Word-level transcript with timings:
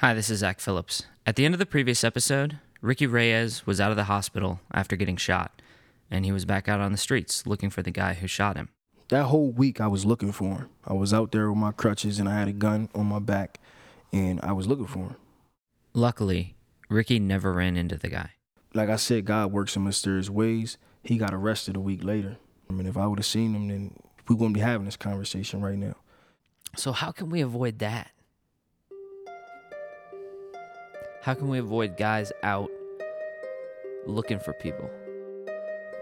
Hi, 0.00 0.12
this 0.12 0.28
is 0.28 0.40
Zach 0.40 0.60
Phillips. 0.60 1.04
At 1.24 1.36
the 1.36 1.46
end 1.46 1.54
of 1.54 1.58
the 1.58 1.64
previous 1.64 2.04
episode, 2.04 2.58
Ricky 2.82 3.06
Reyes 3.06 3.66
was 3.66 3.80
out 3.80 3.90
of 3.90 3.96
the 3.96 4.04
hospital 4.04 4.60
after 4.70 4.94
getting 4.94 5.16
shot, 5.16 5.62
and 6.10 6.26
he 6.26 6.32
was 6.32 6.44
back 6.44 6.68
out 6.68 6.80
on 6.80 6.92
the 6.92 6.98
streets 6.98 7.46
looking 7.46 7.70
for 7.70 7.80
the 7.80 7.90
guy 7.90 8.12
who 8.12 8.26
shot 8.26 8.58
him. 8.58 8.68
That 9.08 9.24
whole 9.24 9.50
week, 9.50 9.80
I 9.80 9.86
was 9.86 10.04
looking 10.04 10.32
for 10.32 10.58
him. 10.58 10.68
I 10.86 10.92
was 10.92 11.14
out 11.14 11.32
there 11.32 11.48
with 11.48 11.56
my 11.56 11.72
crutches 11.72 12.18
and 12.18 12.28
I 12.28 12.38
had 12.38 12.46
a 12.46 12.52
gun 12.52 12.90
on 12.94 13.06
my 13.06 13.20
back, 13.20 13.58
and 14.12 14.38
I 14.42 14.52
was 14.52 14.66
looking 14.66 14.86
for 14.86 14.98
him. 14.98 15.16
Luckily, 15.94 16.56
Ricky 16.90 17.18
never 17.18 17.54
ran 17.54 17.78
into 17.78 17.96
the 17.96 18.10
guy. 18.10 18.32
Like 18.74 18.90
I 18.90 18.96
said, 18.96 19.24
God 19.24 19.50
works 19.50 19.76
in 19.76 19.84
mysterious 19.84 20.28
ways. 20.28 20.76
He 21.04 21.16
got 21.16 21.32
arrested 21.32 21.74
a 21.74 21.80
week 21.80 22.04
later. 22.04 22.36
I 22.68 22.74
mean, 22.74 22.86
if 22.86 22.98
I 22.98 23.06
would 23.06 23.18
have 23.18 23.24
seen 23.24 23.54
him, 23.54 23.68
then 23.68 23.94
we 24.28 24.34
wouldn't 24.34 24.56
be 24.56 24.60
having 24.60 24.84
this 24.84 24.98
conversation 24.98 25.62
right 25.62 25.78
now. 25.78 25.96
So, 26.76 26.92
how 26.92 27.12
can 27.12 27.30
we 27.30 27.40
avoid 27.40 27.78
that? 27.78 28.10
How 31.26 31.34
can 31.34 31.48
we 31.48 31.58
avoid 31.58 31.96
guys 31.96 32.30
out 32.44 32.70
looking 34.06 34.38
for 34.38 34.52
people? 34.52 34.88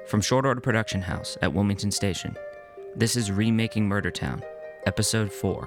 From 0.04 0.20
Short 0.20 0.44
Order 0.44 0.60
Production 0.60 1.00
House 1.00 1.38
at 1.40 1.54
Wilmington 1.54 1.90
Station, 1.90 2.36
this 2.94 3.16
is 3.16 3.32
Remaking 3.32 3.88
Murder 3.88 4.10
Town, 4.10 4.42
Episode 4.84 5.32
4 5.32 5.66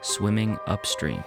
Swimming 0.00 0.58
Upstream. 0.66 1.22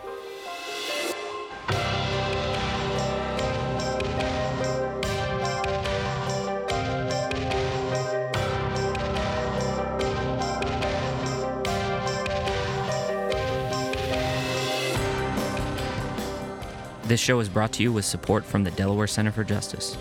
This 17.15 17.21
show 17.21 17.39
is 17.39 17.47
brought 17.47 17.71
to 17.71 17.81
you 17.81 17.93
with 17.93 18.03
support 18.03 18.43
from 18.43 18.65
the 18.65 18.71
Delaware 18.71 19.07
Center 19.07 19.31
for 19.31 19.45
Justice. 19.45 19.95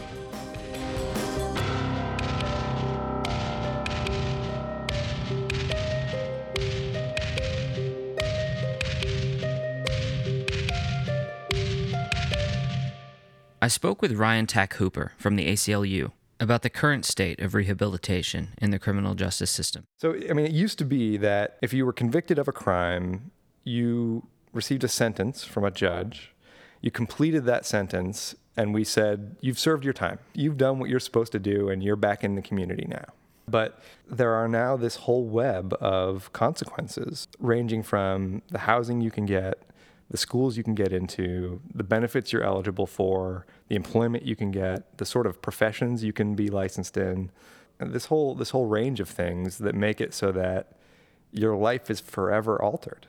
I 13.62 13.68
spoke 13.68 14.02
with 14.02 14.10
Ryan 14.14 14.48
Tack 14.48 14.74
Hooper 14.74 15.12
from 15.16 15.36
the 15.36 15.46
ACLU 15.46 16.10
about 16.40 16.62
the 16.62 16.68
current 16.68 17.04
state 17.04 17.38
of 17.38 17.54
rehabilitation 17.54 18.54
in 18.60 18.72
the 18.72 18.80
criminal 18.80 19.14
justice 19.14 19.52
system. 19.52 19.84
So, 19.98 20.16
I 20.28 20.32
mean, 20.32 20.46
it 20.46 20.50
used 20.50 20.78
to 20.78 20.84
be 20.84 21.16
that 21.18 21.58
if 21.62 21.72
you 21.72 21.86
were 21.86 21.92
convicted 21.92 22.40
of 22.40 22.48
a 22.48 22.52
crime, 22.52 23.30
you 23.62 24.26
received 24.52 24.82
a 24.82 24.88
sentence 24.88 25.44
from 25.44 25.62
a 25.62 25.70
judge, 25.70 26.33
you 26.84 26.90
completed 26.90 27.46
that 27.46 27.64
sentence, 27.64 28.34
and 28.58 28.74
we 28.74 28.84
said, 28.84 29.36
You've 29.40 29.58
served 29.58 29.84
your 29.84 29.94
time. 29.94 30.18
You've 30.34 30.58
done 30.58 30.78
what 30.78 30.90
you're 30.90 31.00
supposed 31.00 31.32
to 31.32 31.38
do, 31.38 31.70
and 31.70 31.82
you're 31.82 31.96
back 31.96 32.22
in 32.22 32.34
the 32.34 32.42
community 32.42 32.84
now. 32.86 33.06
But 33.48 33.80
there 34.06 34.34
are 34.34 34.48
now 34.48 34.76
this 34.76 34.96
whole 34.96 35.24
web 35.24 35.72
of 35.80 36.30
consequences, 36.34 37.26
ranging 37.38 37.82
from 37.84 38.42
the 38.50 38.58
housing 38.58 39.00
you 39.00 39.10
can 39.10 39.24
get, 39.24 39.62
the 40.10 40.18
schools 40.18 40.58
you 40.58 40.62
can 40.62 40.74
get 40.74 40.92
into, 40.92 41.62
the 41.74 41.84
benefits 41.84 42.34
you're 42.34 42.44
eligible 42.44 42.86
for, 42.86 43.46
the 43.68 43.76
employment 43.76 44.26
you 44.26 44.36
can 44.36 44.50
get, 44.50 44.98
the 44.98 45.06
sort 45.06 45.26
of 45.26 45.40
professions 45.40 46.04
you 46.04 46.12
can 46.12 46.34
be 46.34 46.50
licensed 46.50 46.98
in, 46.98 47.30
this 47.80 48.06
whole 48.06 48.34
this 48.34 48.50
whole 48.50 48.66
range 48.66 49.00
of 49.00 49.08
things 49.08 49.56
that 49.56 49.74
make 49.74 50.02
it 50.02 50.12
so 50.12 50.32
that 50.32 50.72
your 51.32 51.56
life 51.56 51.90
is 51.90 51.98
forever 51.98 52.60
altered. 52.60 53.06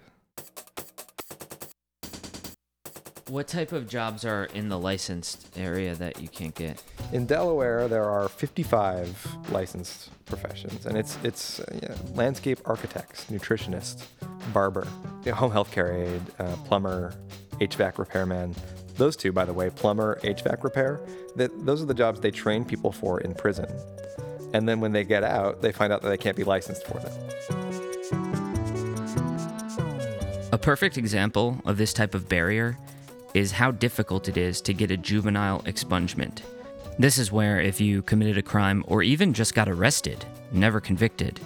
What 3.36 3.50
type 3.50 3.74
of 3.74 3.90
jobs 3.90 4.24
are 4.24 4.46
in 4.54 4.70
the 4.70 4.80
licensed 4.80 5.58
area 5.58 5.94
that 5.96 6.22
you 6.22 6.30
can't 6.30 6.56
get? 6.56 6.82
In 7.12 7.26
Delaware, 7.26 7.90
there 7.90 8.06
are 8.06 8.30
55 8.30 9.50
licensed 9.52 10.10
professions, 10.26 10.86
and 10.86 10.98
it's 10.98 11.18
it's 11.22 11.60
uh, 11.60 11.80
yeah, 11.84 11.96
landscape 12.14 12.60
architects, 12.64 13.26
nutritionists, 13.26 14.06
barber, 14.54 14.88
you 15.26 15.32
know, 15.32 15.36
home 15.36 15.52
health 15.52 15.70
care 15.70 15.92
aide, 15.92 16.22
uh, 16.40 16.56
plumber, 16.64 17.14
HVAC 17.60 17.98
repairman. 17.98 18.56
Those 18.96 19.18
two, 19.18 19.34
by 19.34 19.44
the 19.44 19.52
way, 19.52 19.70
plumber, 19.70 20.18
HVAC 20.24 20.64
repair, 20.64 21.02
that 21.36 21.52
those 21.66 21.84
are 21.84 21.88
the 21.88 21.94
jobs 21.94 22.22
they 22.22 22.32
train 22.32 22.64
people 22.64 22.94
for 22.94 23.20
in 23.20 23.34
prison. 23.34 23.68
And 24.54 24.66
then 24.66 24.80
when 24.80 24.94
they 24.94 25.04
get 25.04 25.26
out, 25.26 25.62
they 25.62 25.74
find 25.74 25.92
out 25.92 26.02
that 26.04 26.08
they 26.08 26.18
can't 26.18 26.38
be 26.38 26.46
licensed 26.46 26.88
for 26.88 27.00
them. 27.00 27.12
A 30.54 30.58
perfect 30.58 30.98
example 30.98 31.62
of 31.66 31.76
this 31.76 31.92
type 31.92 32.16
of 32.16 32.30
barrier 32.30 32.78
is 33.36 33.52
how 33.52 33.70
difficult 33.70 34.30
it 34.30 34.38
is 34.38 34.62
to 34.62 34.74
get 34.74 34.92
a 34.92 34.98
juvenile 34.98 35.60
expungement. 35.64 36.42
This 36.98 37.18
is 37.18 37.34
where, 37.34 37.60
if 37.60 37.82
you 37.82 38.02
committed 38.02 38.38
a 38.38 38.42
crime 38.42 38.82
or 38.88 39.04
even 39.04 39.34
just 39.34 39.54
got 39.54 39.68
arrested, 39.68 40.24
never 40.54 40.80
convicted, 40.80 41.40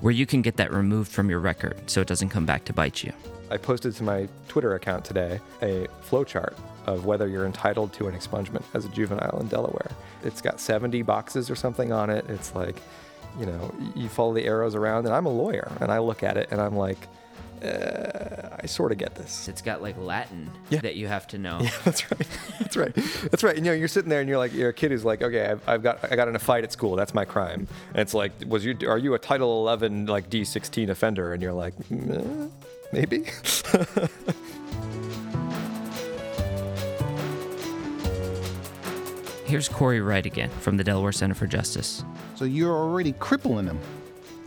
where 0.00 0.12
you 0.12 0.24
can 0.24 0.40
get 0.40 0.56
that 0.56 0.72
removed 0.72 1.12
from 1.12 1.28
your 1.28 1.40
record 1.40 1.78
so 1.90 2.00
it 2.00 2.08
doesn't 2.08 2.30
come 2.30 2.46
back 2.46 2.64
to 2.64 2.72
bite 2.72 3.04
you. 3.04 3.12
I 3.50 3.58
posted 3.58 3.94
to 3.96 4.02
my 4.02 4.26
Twitter 4.48 4.74
account 4.74 5.04
today 5.04 5.38
a 5.60 5.86
flowchart 6.08 6.54
of 6.86 7.04
whether 7.04 7.28
you're 7.28 7.44
entitled 7.44 7.92
to 7.94 8.08
an 8.08 8.14
expungement 8.14 8.64
as 8.72 8.86
a 8.86 8.88
juvenile 8.88 9.38
in 9.40 9.48
Delaware. 9.48 9.90
It's 10.22 10.40
got 10.40 10.60
70 10.60 11.02
boxes 11.02 11.50
or 11.50 11.56
something 11.56 11.92
on 11.92 12.08
it. 12.08 12.24
It's 12.30 12.54
like, 12.54 12.76
you 13.38 13.44
know, 13.44 13.74
you 13.94 14.08
follow 14.08 14.32
the 14.32 14.46
arrows 14.46 14.74
around, 14.74 15.04
and 15.04 15.14
I'm 15.14 15.26
a 15.26 15.32
lawyer, 15.32 15.70
and 15.80 15.92
I 15.92 15.98
look 15.98 16.22
at 16.22 16.38
it 16.38 16.48
and 16.50 16.58
I'm 16.58 16.76
like, 16.76 17.06
uh, 17.64 18.56
I 18.62 18.66
sort 18.66 18.92
of 18.92 18.98
get 18.98 19.14
this. 19.14 19.48
It's 19.48 19.62
got 19.62 19.82
like 19.82 19.96
Latin 19.98 20.50
Yeah. 20.70 20.80
that 20.82 20.94
you 20.96 21.06
have 21.08 21.26
to 21.28 21.38
know. 21.38 21.58
Yeah, 21.62 21.70
that's 21.84 22.10
right. 22.10 22.26
That's 22.60 22.76
right. 22.76 22.94
That's 23.30 23.42
right. 23.42 23.56
You 23.56 23.62
know, 23.62 23.72
you're 23.72 23.88
sitting 23.88 24.10
there 24.10 24.20
and 24.20 24.28
you're 24.28 24.38
like, 24.38 24.52
you're 24.52 24.68
a 24.70 24.72
kid 24.74 24.90
who's 24.90 25.04
like, 25.04 25.22
okay, 25.22 25.46
I've, 25.46 25.68
I've 25.68 25.82
got, 25.82 26.10
I 26.10 26.16
got 26.16 26.28
in 26.28 26.36
a 26.36 26.38
fight 26.38 26.64
at 26.64 26.72
school. 26.72 26.96
That's 26.96 27.14
my 27.14 27.24
crime. 27.24 27.66
And 27.90 27.98
it's 27.98 28.14
like, 28.14 28.32
was 28.46 28.64
you, 28.64 28.76
are 28.86 28.98
you 28.98 29.14
a 29.14 29.18
Title 29.18 29.60
11 29.62 30.06
like 30.06 30.30
D16 30.30 30.88
offender? 30.90 31.32
And 31.32 31.42
you're 31.42 31.52
like, 31.52 31.74
"Mm, 31.90 32.50
maybe. 32.92 33.24
Here's 39.44 39.68
Corey 39.68 40.00
Wright 40.00 40.24
again 40.24 40.50
from 40.60 40.76
the 40.78 40.84
Delaware 40.84 41.12
Center 41.12 41.34
for 41.34 41.46
Justice. 41.46 42.02
So 42.34 42.44
you're 42.44 42.72
already 42.74 43.12
crippling 43.12 43.66
them 43.66 43.78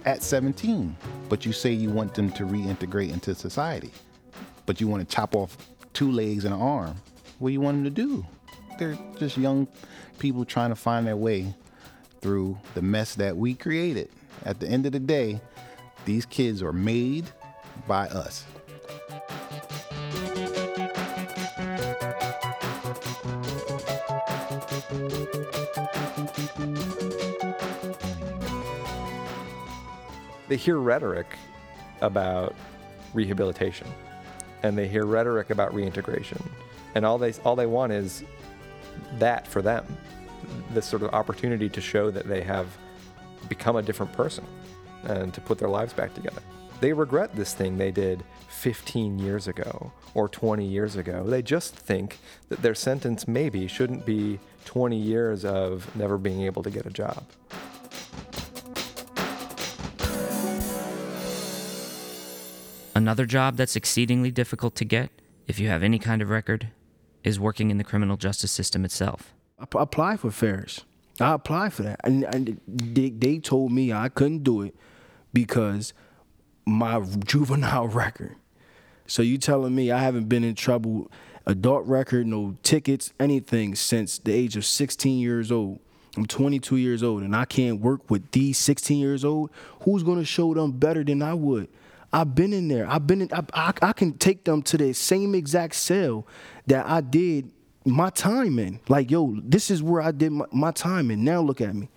at 0.08 0.24
17, 0.24 0.96
but 1.28 1.46
you 1.46 1.52
say 1.52 1.70
you 1.74 1.90
want 1.90 2.14
them 2.14 2.32
to 2.32 2.46
reintegrate 2.46 3.12
into 3.12 3.36
society. 3.36 3.92
But 4.66 4.80
you 4.80 4.88
want 4.88 5.08
to 5.08 5.16
chop 5.16 5.36
off 5.36 5.58
two 5.92 6.10
legs 6.10 6.46
and 6.46 6.54
an 6.54 6.62
arm. 6.62 6.96
What 7.40 7.50
do 7.50 7.54
you 7.54 7.60
want 7.60 7.76
them 7.76 7.84
to 7.84 7.90
do? 7.90 8.26
They're 8.80 8.98
just 9.20 9.38
young 9.38 9.68
people 10.18 10.46
trying 10.46 10.70
to 10.70 10.78
find 10.78 11.06
their 11.06 11.18
way 11.18 11.54
through 12.22 12.58
the 12.74 12.82
mess 12.82 13.16
that 13.16 13.36
we 13.36 13.54
created. 13.54 14.08
At 14.46 14.62
the 14.62 14.70
end 14.70 14.86
of 14.86 14.94
the 14.94 15.00
day, 15.00 15.42
these 16.06 16.26
kids 16.26 16.64
are 16.64 16.72
made 16.72 17.26
by 17.86 18.08
us. 18.08 18.46
They 30.48 30.56
hear 30.56 30.78
rhetoric 30.78 31.28
about 32.02 32.56
rehabilitation 33.14 33.88
and 34.64 34.78
they 34.78 34.88
hear 34.88 35.06
rhetoric 35.06 35.50
about 35.50 35.74
reintegration 35.74 36.42
and 36.96 37.06
all 37.06 37.18
they 37.18 37.34
all 37.46 37.56
they 37.56 37.66
want 37.66 37.92
is 37.92 38.24
that 39.20 39.48
for 39.48 39.62
them 39.62 39.86
this 40.72 40.86
sort 40.86 41.04
of 41.04 41.14
opportunity 41.14 41.70
to 41.70 41.82
show 41.82 42.12
that 42.12 42.28
they 42.28 42.42
have 42.42 42.68
become 43.50 43.76
a 43.76 43.82
different 43.82 44.12
person 44.14 44.46
and 45.04 45.34
to 45.34 45.42
put 45.42 45.58
their 45.58 45.70
lives 45.70 45.94
back 45.94 46.14
together. 46.14 46.42
They 46.80 46.94
regret 46.94 47.36
this 47.36 47.54
thing 47.54 47.78
they 47.78 47.92
did 47.92 48.24
15 48.50 49.18
years 49.20 49.48
ago 49.48 49.92
or 50.14 50.30
20 50.30 50.66
years 50.66 50.96
ago. 50.96 51.24
They 51.24 51.42
just 51.42 51.76
think 51.76 52.20
that 52.50 52.62
their 52.62 52.76
sentence 52.76 53.28
maybe 53.28 53.68
shouldn't 53.68 54.06
be 54.06 54.40
20 54.66 54.98
years 54.98 55.44
of 55.44 55.94
never 55.96 56.18
being 56.18 56.42
able 56.44 56.62
to 56.64 56.70
get 56.70 56.86
a 56.86 56.92
job 56.92 57.24
Another 62.98 63.28
job 63.28 63.58
that's 63.58 63.76
exceedingly 63.76 64.32
difficult 64.32 64.74
to 64.74 64.84
get, 64.84 65.12
if 65.46 65.60
you 65.60 65.68
have 65.68 65.84
any 65.84 66.00
kind 66.00 66.20
of 66.20 66.32
record, 66.32 66.70
is 67.24 67.40
working 67.40 67.70
in 67.70 67.78
the 67.78 67.84
criminal 67.84 68.18
justice 68.18 68.50
system 68.50 68.84
itself. 68.84 69.36
I 69.60 69.66
p- 69.66 70.18
for 70.18 70.32
Ferris. 70.32 70.84
I 71.20 71.34
applied 71.34 71.74
for 71.74 71.84
that, 71.84 72.00
and, 72.04 72.24
and 72.24 72.60
they, 72.68 73.12
they 73.12 73.38
told 73.38 73.72
me 73.72 73.94
I 73.94 74.10
couldn't 74.10 74.44
do 74.44 74.64
it 74.64 74.74
because 75.32 75.94
my 76.66 77.00
juvenile 77.24 77.88
record. 78.04 78.36
So 79.06 79.22
you 79.22 79.38
telling 79.38 79.76
me 79.76 79.92
I 79.92 80.00
haven't 80.00 80.28
been 80.28 80.44
in 80.44 80.56
trouble, 80.56 81.12
adult 81.46 81.86
record, 81.86 82.26
no 82.26 82.58
tickets, 82.64 83.14
anything 83.20 83.76
since 83.76 84.18
the 84.18 84.34
age 84.34 84.58
of 84.58 84.66
16 84.66 85.20
years 85.20 85.52
old. 85.52 85.78
I'm 86.16 86.26
22 86.26 86.78
years 86.78 87.04
old, 87.04 87.22
and 87.22 87.36
I 87.36 87.46
can't 87.46 87.80
work 87.80 88.10
with 88.10 88.32
these 88.32 88.58
16 88.58 88.98
years 88.98 89.24
old. 89.24 89.52
Who's 89.82 90.02
gonna 90.02 90.26
show 90.26 90.56
them 90.56 90.72
better 90.72 91.04
than 91.04 91.22
I 91.22 91.36
would? 91.36 91.68
I've 92.12 92.36
been 92.36 92.54
in 92.54 92.68
there. 92.68 92.90
I've 92.90 93.06
been 93.06 93.22
in. 93.22 93.30
I, 93.34 93.44
I, 93.54 93.74
I 93.82 93.94
can 93.94 94.14
take 94.18 94.46
them 94.46 94.62
to 94.64 94.78
the 94.78 94.94
same 94.94 95.36
exact 95.36 95.76
cell 95.76 96.26
that 96.68 96.86
I 96.86 97.02
did 97.02 97.52
my 97.86 98.10
time 98.10 98.60
in. 98.60 98.80
Like, 98.88 99.12
yo, 99.12 99.38
this 99.44 99.70
is 99.70 99.84
where 99.84 100.02
I 100.02 100.12
did 100.12 100.32
my, 100.32 100.46
my 100.52 100.72
time 100.72 101.12
in. 101.12 101.24
Now 101.24 101.42
look 101.42 101.62
at 101.62 101.76
me. 101.76 101.90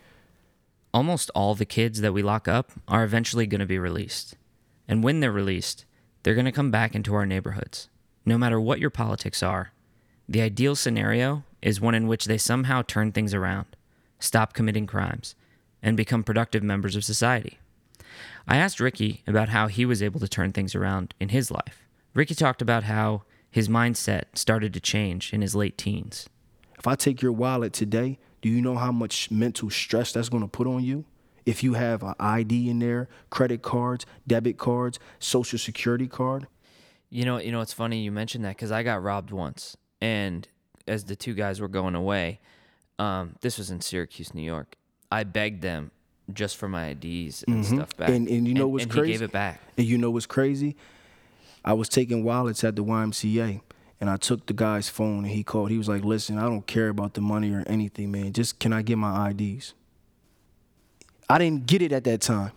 Almost 0.92 1.30
all 1.34 1.54
the 1.54 1.64
kids 1.64 2.00
that 2.00 2.12
we 2.12 2.22
lock 2.22 2.48
up 2.48 2.72
are 2.88 3.04
eventually 3.04 3.46
going 3.46 3.60
to 3.60 3.66
be 3.66 3.78
released. 3.78 4.36
And 4.88 5.04
when 5.04 5.20
they're 5.20 5.30
released, 5.30 5.84
they're 6.22 6.34
going 6.34 6.46
to 6.46 6.52
come 6.52 6.72
back 6.72 6.96
into 6.96 7.14
our 7.14 7.24
neighborhoods. 7.26 7.88
No 8.26 8.36
matter 8.36 8.60
what 8.60 8.80
your 8.80 8.90
politics 8.90 9.42
are, 9.42 9.72
the 10.28 10.40
ideal 10.40 10.74
scenario 10.74 11.44
is 11.62 11.80
one 11.80 11.94
in 11.94 12.08
which 12.08 12.24
they 12.24 12.38
somehow 12.38 12.82
turn 12.82 13.12
things 13.12 13.32
around, 13.32 13.66
stop 14.18 14.52
committing 14.52 14.86
crimes, 14.86 15.36
and 15.82 15.96
become 15.96 16.24
productive 16.24 16.62
members 16.62 16.96
of 16.96 17.04
society. 17.04 17.59
I 18.46 18.56
asked 18.56 18.80
Ricky 18.80 19.22
about 19.26 19.50
how 19.50 19.66
he 19.68 19.84
was 19.84 20.02
able 20.02 20.20
to 20.20 20.28
turn 20.28 20.52
things 20.52 20.74
around 20.74 21.14
in 21.20 21.30
his 21.30 21.50
life. 21.50 21.88
Ricky 22.14 22.34
talked 22.34 22.62
about 22.62 22.84
how 22.84 23.22
his 23.50 23.68
mindset 23.68 24.24
started 24.34 24.72
to 24.74 24.80
change 24.80 25.32
in 25.32 25.42
his 25.42 25.54
late 25.54 25.76
teens. 25.76 26.28
If 26.78 26.86
I 26.86 26.94
take 26.94 27.20
your 27.20 27.32
wallet 27.32 27.72
today, 27.72 28.18
do 28.40 28.48
you 28.48 28.62
know 28.62 28.76
how 28.76 28.92
much 28.92 29.30
mental 29.30 29.70
stress 29.70 30.12
that's 30.12 30.28
going 30.28 30.42
to 30.42 30.48
put 30.48 30.66
on 30.66 30.82
you? 30.82 31.04
If 31.44 31.62
you 31.62 31.74
have 31.74 32.02
an 32.02 32.14
ID 32.18 32.68
in 32.70 32.78
there, 32.78 33.08
credit 33.28 33.62
cards, 33.62 34.06
debit 34.26 34.58
cards, 34.58 34.98
social 35.18 35.58
security 35.58 36.06
card. 36.06 36.46
You 37.10 37.24
know, 37.24 37.38
you 37.38 37.50
know, 37.50 37.60
it's 37.60 37.72
funny 37.72 38.00
you 38.02 38.12
mentioned 38.12 38.44
that 38.44 38.56
because 38.56 38.70
I 38.70 38.82
got 38.82 39.02
robbed 39.02 39.30
once, 39.30 39.76
and 40.00 40.46
as 40.86 41.04
the 41.04 41.16
two 41.16 41.34
guys 41.34 41.60
were 41.60 41.68
going 41.68 41.94
away, 41.94 42.40
um, 42.98 43.36
this 43.40 43.58
was 43.58 43.70
in 43.70 43.80
Syracuse, 43.80 44.32
New 44.32 44.42
York. 44.42 44.76
I 45.10 45.24
begged 45.24 45.62
them 45.62 45.90
just 46.34 46.56
for 46.56 46.68
my 46.68 46.88
IDs 46.88 47.44
and 47.46 47.64
stuff 47.64 47.96
back, 47.96 48.08
Mm-hmm. 48.08 48.16
And- 48.16 48.28
and 48.28 48.48
you 48.48 48.54
know 48.54 48.68
what's 48.68 48.84
and 48.84 48.92
crazy? 48.92 49.06
He 49.06 49.12
gave 49.18 49.22
it 49.22 49.32
back. 49.32 49.60
And 49.76 49.86
you 49.86 49.98
know 49.98 50.10
what's 50.10 50.26
crazy? 50.26 50.76
I 51.64 51.72
was 51.74 51.88
taking 51.88 52.24
wallets 52.24 52.64
at 52.64 52.76
the 52.76 52.84
YMCA 52.84 53.60
and 54.00 54.08
I 54.10 54.16
took 54.16 54.46
the 54.46 54.54
guy's 54.54 54.88
phone 54.88 55.18
and 55.24 55.28
he 55.28 55.42
called. 55.44 55.70
He 55.70 55.76
was 55.78 55.88
like, 55.88 56.04
listen, 56.04 56.38
I 56.38 56.42
don't 56.42 56.66
care 56.66 56.88
about 56.88 57.14
the 57.14 57.20
money 57.20 57.52
or 57.52 57.62
anything, 57.66 58.10
man. 58.10 58.32
Just 58.32 58.58
can 58.58 58.72
I 58.72 58.82
get 58.82 58.96
my 58.96 59.30
IDs? 59.30 59.74
I 61.28 61.38
didn't 61.38 61.66
get 61.66 61.82
it 61.82 61.92
at 61.92 62.04
that 62.04 62.20
time. 62.20 62.52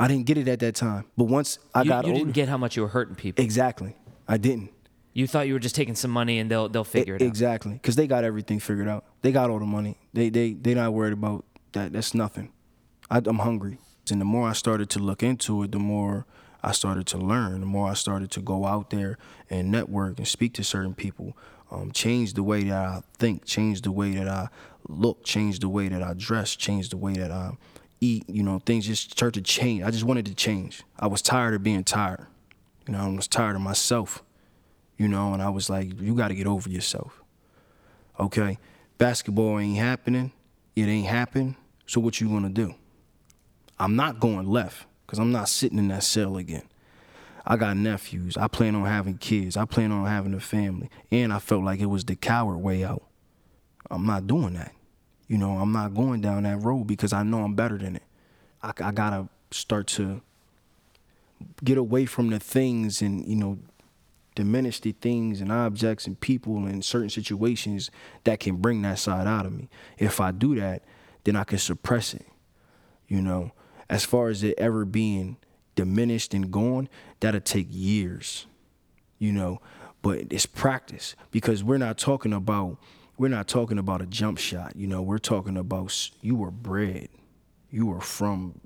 I 0.00 0.08
didn't 0.08 0.26
get 0.26 0.38
it 0.38 0.48
at 0.48 0.60
that 0.60 0.74
time. 0.74 1.04
But 1.16 1.24
once 1.24 1.58
I 1.74 1.82
you 1.82 1.88
got 1.88 2.04
you 2.06 2.12
older, 2.12 2.24
didn't 2.24 2.34
get 2.34 2.48
how 2.48 2.56
much 2.56 2.76
you 2.76 2.82
were 2.82 2.88
hurting 2.88 3.14
people. 3.14 3.44
exactly. 3.44 3.96
I 4.26 4.36
didn't. 4.36 4.70
You 5.12 5.26
thought 5.26 5.48
you 5.48 5.54
were 5.54 5.58
just 5.58 5.74
taking 5.74 5.96
some 5.96 6.10
money 6.12 6.38
and 6.38 6.50
they'll 6.50 6.68
they'll 6.68 6.84
figure 6.84 7.16
it 7.16 7.22
out. 7.22 7.26
Exactly, 7.26 7.72
because 7.72 7.96
they 7.96 8.06
got 8.06 8.22
everything 8.24 8.60
figured 8.60 8.86
out. 8.88 9.04
They 9.22 9.32
got 9.32 9.50
all 9.50 9.58
the 9.58 9.64
money. 9.66 9.98
They 10.12 10.28
they 10.28 10.52
they 10.52 10.74
not 10.74 10.92
worried 10.92 11.12
about 11.14 11.44
that. 11.72 11.92
That's 11.92 12.14
nothing. 12.14 12.52
I, 13.10 13.18
I'm 13.24 13.40
hungry, 13.40 13.78
and 14.10 14.20
the 14.20 14.24
more 14.24 14.48
I 14.48 14.52
started 14.52 14.90
to 14.90 14.98
look 14.98 15.22
into 15.22 15.62
it, 15.62 15.72
the 15.72 15.78
more 15.78 16.26
I 16.62 16.72
started 16.72 17.06
to 17.08 17.18
learn. 17.18 17.60
The 17.60 17.66
more 17.66 17.88
I 17.88 17.94
started 17.94 18.30
to 18.32 18.40
go 18.40 18.66
out 18.66 18.90
there 18.90 19.16
and 19.48 19.70
network 19.70 20.18
and 20.18 20.26
speak 20.26 20.54
to 20.54 20.64
certain 20.64 20.94
people. 20.94 21.36
Um, 21.70 21.92
change 21.92 22.32
the 22.34 22.42
way 22.42 22.64
that 22.64 22.72
I 22.72 23.02
think, 23.18 23.44
change 23.44 23.82
the 23.82 23.92
way 23.92 24.12
that 24.12 24.26
I 24.26 24.48
look, 24.88 25.24
change 25.24 25.60
the 25.60 25.68
way 25.68 25.88
that 25.88 26.02
I 26.02 26.14
dress, 26.14 26.56
change 26.56 26.88
the 26.88 26.96
way 26.96 27.12
that 27.12 27.30
I 27.30 27.52
eat. 28.00 28.24
You 28.28 28.42
know, 28.42 28.58
things 28.58 28.86
just 28.86 29.12
started 29.12 29.44
to 29.44 29.52
change. 29.52 29.82
I 29.82 29.90
just 29.90 30.04
wanted 30.04 30.26
to 30.26 30.34
change. 30.34 30.82
I 30.98 31.06
was 31.06 31.22
tired 31.22 31.54
of 31.54 31.62
being 31.62 31.84
tired. 31.84 32.26
You 32.86 32.94
know, 32.94 33.00
I 33.00 33.08
was 33.08 33.28
tired 33.28 33.54
of 33.54 33.62
myself 33.62 34.24
you 34.98 35.06
know, 35.06 35.32
and 35.32 35.40
I 35.40 35.48
was 35.48 35.70
like, 35.70 35.98
you 36.00 36.14
got 36.14 36.28
to 36.28 36.34
get 36.34 36.46
over 36.46 36.68
yourself. 36.68 37.22
Okay, 38.18 38.58
basketball 38.98 39.60
ain't 39.60 39.78
happening. 39.78 40.32
It 40.74 40.88
ain't 40.88 41.06
happen. 41.06 41.56
So 41.86 42.00
what 42.00 42.20
you 42.20 42.28
gonna 42.28 42.50
do? 42.50 42.74
I'm 43.78 43.96
not 43.96 44.20
going 44.20 44.46
left 44.46 44.86
because 45.06 45.18
I'm 45.18 45.32
not 45.32 45.48
sitting 45.48 45.78
in 45.78 45.88
that 45.88 46.02
cell 46.02 46.36
again. 46.36 46.68
I 47.46 47.56
got 47.56 47.76
nephews. 47.76 48.36
I 48.36 48.46
plan 48.46 48.74
on 48.74 48.84
having 48.84 49.16
kids. 49.16 49.56
I 49.56 49.64
plan 49.64 49.90
on 49.90 50.06
having 50.06 50.34
a 50.34 50.40
family. 50.40 50.90
And 51.10 51.32
I 51.32 51.38
felt 51.38 51.64
like 51.64 51.80
it 51.80 51.86
was 51.86 52.04
the 52.04 52.14
coward 52.14 52.58
way 52.58 52.84
out. 52.84 53.04
I'm 53.90 54.04
not 54.04 54.26
doing 54.26 54.54
that. 54.54 54.72
You 55.28 55.38
know, 55.38 55.52
I'm 55.52 55.72
not 55.72 55.94
going 55.94 56.20
down 56.20 56.42
that 56.42 56.62
road 56.62 56.84
because 56.84 57.12
I 57.12 57.22
know 57.22 57.42
I'm 57.42 57.54
better 57.54 57.78
than 57.78 57.96
it. 57.96 58.02
I, 58.62 58.72
I 58.80 58.92
gotta 58.92 59.28
start 59.50 59.86
to 59.88 60.20
get 61.64 61.78
away 61.78 62.04
from 62.04 62.28
the 62.30 62.38
things 62.38 63.00
and, 63.00 63.26
you 63.26 63.36
know, 63.36 63.58
diminish 64.34 64.80
the 64.80 64.92
things 64.92 65.40
and 65.40 65.50
objects 65.50 66.06
and 66.06 66.20
people 66.20 66.66
and 66.66 66.84
certain 66.84 67.10
situations 67.10 67.90
that 68.24 68.40
can 68.40 68.56
bring 68.56 68.82
that 68.82 68.98
side 68.98 69.26
out 69.26 69.46
of 69.46 69.52
me. 69.52 69.68
If 69.98 70.20
I 70.20 70.32
do 70.32 70.54
that, 70.56 70.82
then 71.24 71.34
I 71.34 71.44
can 71.44 71.58
suppress 71.58 72.14
it. 72.14 72.26
You 73.06 73.22
know, 73.22 73.52
as 73.88 74.04
far 74.04 74.28
as 74.28 74.42
it 74.42 74.54
ever 74.58 74.84
being 74.84 75.36
diminished 75.74 76.34
and 76.34 76.50
gone, 76.50 76.88
that'll 77.20 77.40
take 77.40 77.68
years. 77.70 78.46
You 79.18 79.32
know, 79.32 79.60
but 80.02 80.26
it's 80.30 80.46
practice 80.46 81.16
because 81.30 81.64
we're 81.64 81.78
not 81.78 81.98
talking 81.98 82.32
about 82.32 82.78
we're 83.16 83.28
not 83.28 83.48
talking 83.48 83.78
about 83.78 84.00
a 84.00 84.06
jump 84.06 84.38
shot. 84.38 84.76
You 84.76 84.86
know, 84.86 85.02
we're 85.02 85.18
talking 85.18 85.56
about 85.56 86.10
you 86.20 86.36
were 86.36 86.52
bred, 86.52 87.08
you 87.70 87.86
were 87.86 88.00
from 88.00 88.60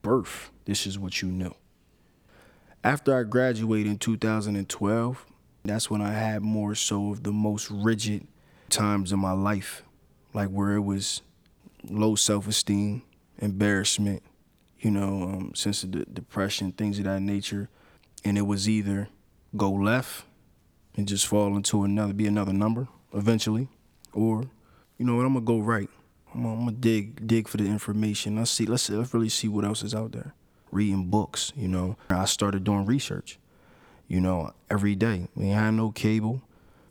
birth. 0.00 0.50
This 0.64 0.86
is 0.86 0.98
what 0.98 1.20
you 1.20 1.28
knew 1.28 1.54
after 2.84 3.18
I 3.18 3.24
graduated 3.24 3.90
in 3.90 3.98
2012, 3.98 5.26
that's 5.64 5.90
when 5.90 6.00
I 6.00 6.12
had 6.12 6.42
more 6.42 6.74
so 6.74 7.12
of 7.12 7.22
the 7.22 7.32
most 7.32 7.70
rigid 7.70 8.26
times 8.70 9.12
in 9.12 9.18
my 9.18 9.32
life, 9.32 9.82
like 10.32 10.48
where 10.48 10.74
it 10.74 10.80
was 10.80 11.22
low 11.88 12.14
self-esteem, 12.14 13.02
embarrassment, 13.38 14.22
you 14.80 14.90
know, 14.90 15.22
um, 15.22 15.52
of 15.54 15.90
de- 15.90 16.04
depression, 16.06 16.72
things 16.72 16.98
of 16.98 17.04
that 17.04 17.20
nature, 17.20 17.68
and 18.24 18.38
it 18.38 18.42
was 18.42 18.68
either 18.68 19.08
go 19.56 19.70
left 19.70 20.24
and 20.96 21.08
just 21.08 21.26
fall 21.26 21.56
into 21.56 21.84
another, 21.84 22.12
be 22.12 22.26
another 22.26 22.52
number 22.52 22.88
eventually, 23.14 23.68
or 24.12 24.44
you 24.96 25.04
know 25.04 25.16
what, 25.16 25.26
I'm 25.26 25.34
gonna 25.34 25.44
go 25.44 25.58
right. 25.60 25.88
I'm 26.34 26.42
gonna, 26.42 26.54
I'm 26.54 26.64
gonna 26.66 26.72
dig, 26.72 27.26
dig 27.26 27.48
for 27.48 27.56
the 27.56 27.66
information. 27.66 28.36
Let's 28.36 28.50
see, 28.50 28.66
let's 28.66 28.88
let's 28.90 29.14
really 29.14 29.28
see 29.28 29.48
what 29.48 29.64
else 29.64 29.82
is 29.82 29.94
out 29.94 30.12
there 30.12 30.34
reading 30.70 31.06
books, 31.10 31.52
you 31.56 31.68
know. 31.68 31.96
I 32.10 32.24
started 32.26 32.64
doing 32.64 32.86
research, 32.86 33.38
you 34.06 34.20
know, 34.20 34.52
every 34.70 34.94
day. 34.94 35.28
We 35.34 35.48
had 35.48 35.72
no 35.72 35.90
cable. 35.90 36.42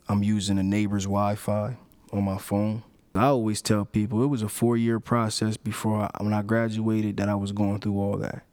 I'm 0.08 0.22
using 0.22 0.58
a 0.58 0.62
neighbor's 0.62 1.04
Wi-Fi 1.04 1.76
on 2.12 2.24
my 2.24 2.38
phone. 2.38 2.82
I 3.14 3.24
always 3.24 3.62
tell 3.62 3.84
people 3.84 4.22
it 4.22 4.28
was 4.28 4.42
a 4.42 4.48
four-year 4.48 5.00
process 5.00 5.56
before 5.56 6.02
I, 6.02 6.22
when 6.22 6.32
I 6.32 6.42
graduated 6.42 7.16
that 7.16 7.28
I 7.28 7.34
was 7.34 7.52
going 7.52 7.80
through 7.80 7.98
all 7.98 8.16
that. 8.18 8.44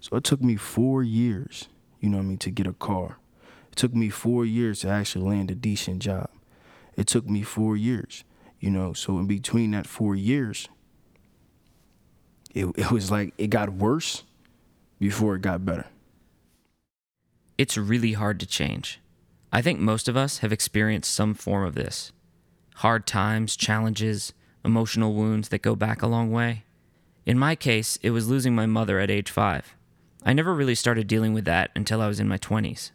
So 0.00 0.16
it 0.16 0.24
took 0.24 0.40
me 0.40 0.56
four 0.56 1.02
years, 1.02 1.68
you 2.00 2.08
know 2.08 2.16
what 2.16 2.24
I 2.24 2.26
mean, 2.26 2.38
to 2.38 2.50
get 2.50 2.66
a 2.66 2.72
car. 2.72 3.18
It 3.70 3.76
took 3.76 3.94
me 3.94 4.08
four 4.08 4.44
years 4.44 4.80
to 4.80 4.88
actually 4.88 5.28
land 5.28 5.50
a 5.50 5.54
decent 5.54 6.00
job. 6.00 6.30
It 6.96 7.06
took 7.06 7.28
me 7.28 7.42
four 7.42 7.76
years, 7.76 8.24
you 8.58 8.70
know. 8.70 8.92
So 8.94 9.18
in 9.18 9.26
between 9.26 9.70
that 9.72 9.86
four 9.86 10.16
years, 10.16 10.68
it, 12.52 12.66
it 12.76 12.90
was 12.90 13.10
like 13.10 13.34
it 13.38 13.48
got 13.48 13.70
worse 13.70 14.24
before 14.98 15.36
it 15.36 15.42
got 15.42 15.64
better. 15.64 15.86
It's 17.56 17.76
really 17.76 18.14
hard 18.14 18.40
to 18.40 18.46
change. 18.46 19.00
I 19.52 19.62
think 19.62 19.78
most 19.78 20.08
of 20.08 20.16
us 20.16 20.38
have 20.38 20.52
experienced 20.52 21.12
some 21.12 21.34
form 21.34 21.66
of 21.66 21.74
this 21.74 22.12
hard 22.80 23.06
times, 23.06 23.56
challenges, 23.56 24.32
emotional 24.64 25.12
wounds 25.12 25.50
that 25.50 25.60
go 25.60 25.76
back 25.76 26.00
a 26.00 26.06
long 26.06 26.32
way. 26.32 26.64
In 27.26 27.38
my 27.38 27.54
case, 27.54 27.98
it 28.02 28.10
was 28.10 28.26
losing 28.26 28.54
my 28.54 28.64
mother 28.64 28.98
at 28.98 29.10
age 29.10 29.30
five. 29.30 29.76
I 30.24 30.32
never 30.32 30.54
really 30.54 30.74
started 30.74 31.06
dealing 31.06 31.34
with 31.34 31.44
that 31.44 31.70
until 31.76 32.00
I 32.00 32.08
was 32.08 32.20
in 32.20 32.26
my 32.26 32.38
20s. 32.38 32.90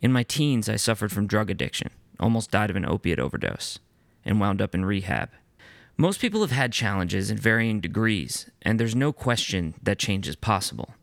In 0.00 0.12
my 0.12 0.22
teens, 0.22 0.68
I 0.68 0.76
suffered 0.76 1.10
from 1.10 1.26
drug 1.26 1.50
addiction, 1.50 1.90
almost 2.20 2.52
died 2.52 2.70
of 2.70 2.76
an 2.76 2.84
opiate 2.84 3.18
overdose, 3.18 3.80
and 4.24 4.38
wound 4.38 4.62
up 4.62 4.72
in 4.72 4.84
rehab. 4.84 5.30
Most 5.96 6.20
people 6.20 6.42
have 6.42 6.52
had 6.52 6.72
challenges 6.72 7.28
in 7.28 7.38
varying 7.38 7.80
degrees, 7.80 8.48
and 8.62 8.78
there's 8.78 8.94
no 8.94 9.12
question 9.12 9.74
that 9.82 9.98
change 9.98 10.28
is 10.28 10.36
possible. 10.36 10.94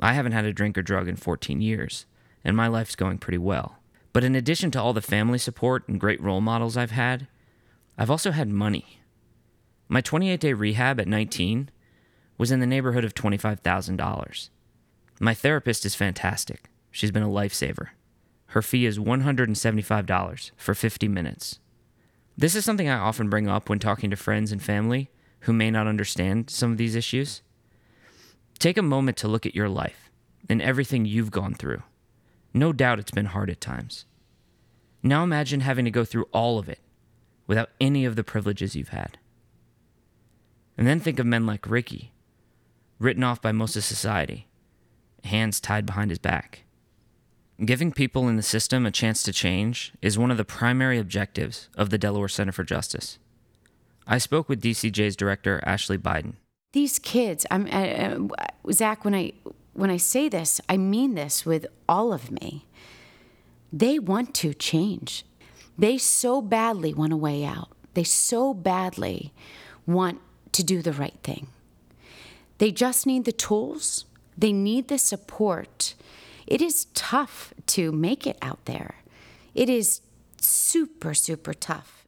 I 0.00 0.14
haven't 0.14 0.32
had 0.32 0.44
a 0.44 0.52
drink 0.52 0.76
or 0.76 0.82
drug 0.82 1.06
in 1.06 1.14
14 1.14 1.60
years, 1.60 2.06
and 2.42 2.56
my 2.56 2.66
life's 2.66 2.96
going 2.96 3.18
pretty 3.18 3.38
well. 3.38 3.78
But 4.12 4.24
in 4.24 4.34
addition 4.34 4.72
to 4.72 4.82
all 4.82 4.92
the 4.92 5.00
family 5.00 5.38
support 5.38 5.86
and 5.86 6.00
great 6.00 6.20
role 6.20 6.40
models 6.40 6.76
I've 6.76 6.90
had, 6.90 7.28
I've 8.00 8.10
also 8.10 8.30
had 8.30 8.48
money. 8.48 9.02
My 9.86 10.00
28 10.00 10.40
day 10.40 10.54
rehab 10.54 10.98
at 10.98 11.06
19 11.06 11.70
was 12.38 12.50
in 12.50 12.60
the 12.60 12.66
neighborhood 12.66 13.04
of 13.04 13.12
$25,000. 13.12 14.48
My 15.20 15.34
therapist 15.34 15.84
is 15.84 15.94
fantastic. 15.94 16.70
She's 16.90 17.10
been 17.10 17.22
a 17.22 17.28
lifesaver. 17.28 17.88
Her 18.46 18.62
fee 18.62 18.86
is 18.86 18.98
$175 18.98 20.50
for 20.56 20.74
50 20.74 21.08
minutes. 21.08 21.58
This 22.38 22.54
is 22.54 22.64
something 22.64 22.88
I 22.88 22.96
often 22.96 23.28
bring 23.28 23.48
up 23.48 23.68
when 23.68 23.78
talking 23.78 24.08
to 24.08 24.16
friends 24.16 24.50
and 24.50 24.62
family 24.62 25.10
who 25.40 25.52
may 25.52 25.70
not 25.70 25.86
understand 25.86 26.48
some 26.48 26.72
of 26.72 26.78
these 26.78 26.94
issues. 26.94 27.42
Take 28.58 28.78
a 28.78 28.82
moment 28.82 29.18
to 29.18 29.28
look 29.28 29.44
at 29.44 29.54
your 29.54 29.68
life 29.68 30.10
and 30.48 30.62
everything 30.62 31.04
you've 31.04 31.30
gone 31.30 31.52
through. 31.52 31.82
No 32.54 32.72
doubt 32.72 32.98
it's 32.98 33.10
been 33.10 33.26
hard 33.26 33.50
at 33.50 33.60
times. 33.60 34.06
Now 35.02 35.22
imagine 35.22 35.60
having 35.60 35.84
to 35.84 35.90
go 35.90 36.06
through 36.06 36.28
all 36.32 36.58
of 36.58 36.66
it 36.66 36.78
without 37.50 37.70
any 37.80 38.04
of 38.04 38.14
the 38.14 38.22
privileges 38.22 38.76
you've 38.76 38.90
had. 38.90 39.18
And 40.78 40.86
then 40.86 41.00
think 41.00 41.18
of 41.18 41.26
men 41.26 41.46
like 41.46 41.68
Ricky, 41.68 42.12
written 43.00 43.24
off 43.24 43.42
by 43.42 43.50
most 43.50 43.74
of 43.74 43.82
society, 43.82 44.46
hands 45.24 45.60
tied 45.60 45.84
behind 45.84 46.12
his 46.12 46.20
back. 46.20 46.62
Giving 47.64 47.90
people 47.90 48.28
in 48.28 48.36
the 48.36 48.44
system 48.44 48.86
a 48.86 48.92
chance 48.92 49.24
to 49.24 49.32
change 49.32 49.92
is 50.00 50.16
one 50.16 50.30
of 50.30 50.36
the 50.36 50.44
primary 50.44 50.96
objectives 50.96 51.68
of 51.76 51.90
the 51.90 51.98
Delaware 51.98 52.28
Center 52.28 52.52
for 52.52 52.62
Justice. 52.62 53.18
I 54.06 54.18
spoke 54.18 54.48
with 54.48 54.62
DCJ's 54.62 55.16
director, 55.16 55.60
Ashley 55.66 55.98
Biden. 55.98 56.34
These 56.72 57.00
kids, 57.00 57.46
I'm, 57.50 57.66
uh, 57.66 58.28
uh, 58.38 58.70
Zach, 58.70 59.04
when 59.04 59.16
I, 59.16 59.32
when 59.72 59.90
I 59.90 59.96
say 59.96 60.28
this, 60.28 60.60
I 60.68 60.76
mean 60.76 61.16
this 61.16 61.44
with 61.44 61.66
all 61.88 62.12
of 62.12 62.30
me. 62.30 62.68
They 63.72 63.98
want 63.98 64.34
to 64.36 64.54
change. 64.54 65.24
They 65.78 65.98
so 65.98 66.42
badly 66.42 66.92
want 66.92 67.12
a 67.12 67.16
way 67.16 67.44
out. 67.44 67.70
They 67.94 68.04
so 68.04 68.54
badly 68.54 69.32
want 69.86 70.20
to 70.52 70.62
do 70.62 70.82
the 70.82 70.92
right 70.92 71.18
thing. 71.22 71.48
They 72.58 72.70
just 72.70 73.06
need 73.06 73.24
the 73.24 73.32
tools, 73.32 74.04
they 74.36 74.52
need 74.52 74.88
the 74.88 74.98
support. 74.98 75.94
It 76.46 76.60
is 76.60 76.86
tough 76.94 77.54
to 77.68 77.92
make 77.92 78.26
it 78.26 78.36
out 78.42 78.64
there. 78.64 78.96
It 79.54 79.68
is 79.68 80.00
super, 80.40 81.14
super 81.14 81.54
tough. 81.54 82.06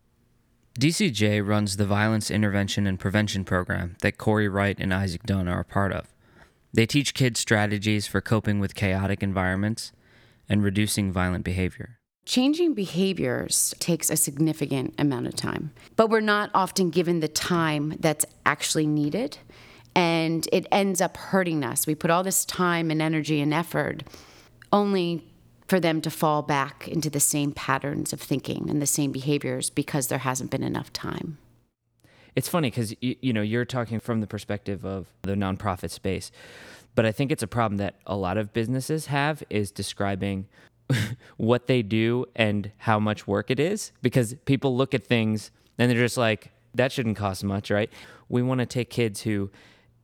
DCJ 0.78 1.46
runs 1.46 1.76
the 1.76 1.86
Violence 1.86 2.30
Intervention 2.30 2.86
and 2.86 2.98
Prevention 2.98 3.44
Program 3.44 3.96
that 4.00 4.18
Corey 4.18 4.48
Wright 4.48 4.76
and 4.80 4.92
Isaac 4.92 5.22
Dunn 5.24 5.46
are 5.46 5.60
a 5.60 5.64
part 5.64 5.92
of. 5.92 6.12
They 6.72 6.86
teach 6.86 7.14
kids 7.14 7.40
strategies 7.40 8.06
for 8.06 8.20
coping 8.20 8.58
with 8.58 8.74
chaotic 8.74 9.22
environments 9.22 9.92
and 10.48 10.64
reducing 10.64 11.12
violent 11.12 11.44
behavior. 11.44 11.98
Changing 12.24 12.72
behaviors 12.72 13.74
takes 13.80 14.08
a 14.08 14.16
significant 14.16 14.94
amount 14.96 15.26
of 15.26 15.34
time, 15.34 15.72
but 15.96 16.08
we're 16.08 16.20
not 16.20 16.50
often 16.54 16.90
given 16.90 17.18
the 17.18 17.28
time 17.28 17.96
that's 17.98 18.24
actually 18.46 18.86
needed, 18.86 19.38
and 19.96 20.48
it 20.52 20.66
ends 20.70 21.00
up 21.00 21.16
hurting 21.16 21.64
us. 21.64 21.84
We 21.84 21.96
put 21.96 22.10
all 22.12 22.22
this 22.22 22.44
time 22.44 22.92
and 22.92 23.02
energy 23.02 23.40
and 23.40 23.52
effort 23.52 24.04
only 24.72 25.32
for 25.66 25.80
them 25.80 26.00
to 26.00 26.10
fall 26.10 26.42
back 26.42 26.86
into 26.86 27.10
the 27.10 27.20
same 27.20 27.50
patterns 27.50 28.12
of 28.12 28.20
thinking 28.20 28.70
and 28.70 28.80
the 28.80 28.86
same 28.86 29.10
behaviors 29.10 29.68
because 29.68 30.06
there 30.06 30.18
hasn't 30.18 30.50
been 30.50 30.62
enough 30.62 30.92
time. 30.92 31.38
It's 32.36 32.48
funny 32.48 32.70
because 32.70 32.94
you, 33.00 33.16
you 33.20 33.32
know 33.32 33.42
you're 33.42 33.64
talking 33.64 33.98
from 33.98 34.20
the 34.20 34.26
perspective 34.28 34.84
of 34.84 35.08
the 35.22 35.34
nonprofit 35.34 35.90
space, 35.90 36.30
but 36.94 37.04
I 37.04 37.10
think 37.10 37.32
it's 37.32 37.42
a 37.42 37.48
problem 37.48 37.78
that 37.78 37.96
a 38.06 38.16
lot 38.16 38.36
of 38.36 38.52
businesses 38.52 39.06
have 39.06 39.42
is 39.50 39.72
describing 39.72 40.46
what 41.36 41.66
they 41.66 41.82
do 41.82 42.26
and 42.34 42.72
how 42.78 42.98
much 42.98 43.26
work 43.26 43.50
it 43.50 43.60
is 43.60 43.92
because 44.02 44.34
people 44.44 44.76
look 44.76 44.94
at 44.94 45.04
things 45.04 45.50
and 45.78 45.90
they're 45.90 45.98
just 45.98 46.16
like 46.16 46.52
that 46.74 46.92
shouldn't 46.92 47.16
cost 47.16 47.44
much 47.44 47.70
right? 47.70 47.90
We 48.28 48.42
want 48.42 48.60
to 48.60 48.66
take 48.66 48.90
kids 48.90 49.22
who 49.22 49.50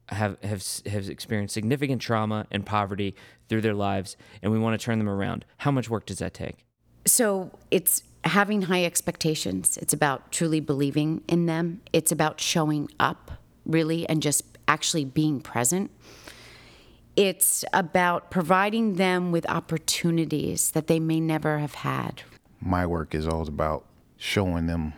have 0.08 0.42
have 0.42 0.64
have 0.86 1.08
experienced 1.08 1.54
significant 1.54 2.00
trauma 2.00 2.46
and 2.50 2.64
poverty 2.64 3.14
through 3.48 3.60
their 3.60 3.74
lives 3.74 4.16
and 4.42 4.52
we 4.52 4.58
want 4.58 4.78
to 4.78 4.84
turn 4.84 4.98
them 4.98 5.08
around. 5.08 5.44
How 5.58 5.70
much 5.70 5.88
work 5.90 6.06
does 6.06 6.18
that 6.18 6.34
take? 6.34 6.64
So 7.06 7.50
it's 7.70 8.02
having 8.24 8.62
high 8.62 8.84
expectations. 8.84 9.76
It's 9.78 9.92
about 9.92 10.32
truly 10.32 10.60
believing 10.60 11.22
in 11.28 11.46
them. 11.46 11.80
It's 11.92 12.12
about 12.12 12.40
showing 12.40 12.90
up 12.98 13.32
really 13.64 14.08
and 14.08 14.22
just 14.22 14.44
actually 14.66 15.04
being 15.04 15.40
present 15.40 15.90
it's 17.18 17.64
about 17.72 18.30
providing 18.30 18.94
them 18.94 19.32
with 19.32 19.44
opportunities 19.50 20.70
that 20.70 20.86
they 20.86 21.00
may 21.00 21.18
never 21.18 21.58
have 21.58 21.74
had. 21.74 22.22
My 22.60 22.86
work 22.86 23.12
is 23.12 23.26
all 23.26 23.42
about 23.42 23.84
showing 24.16 24.68
them 24.68 24.92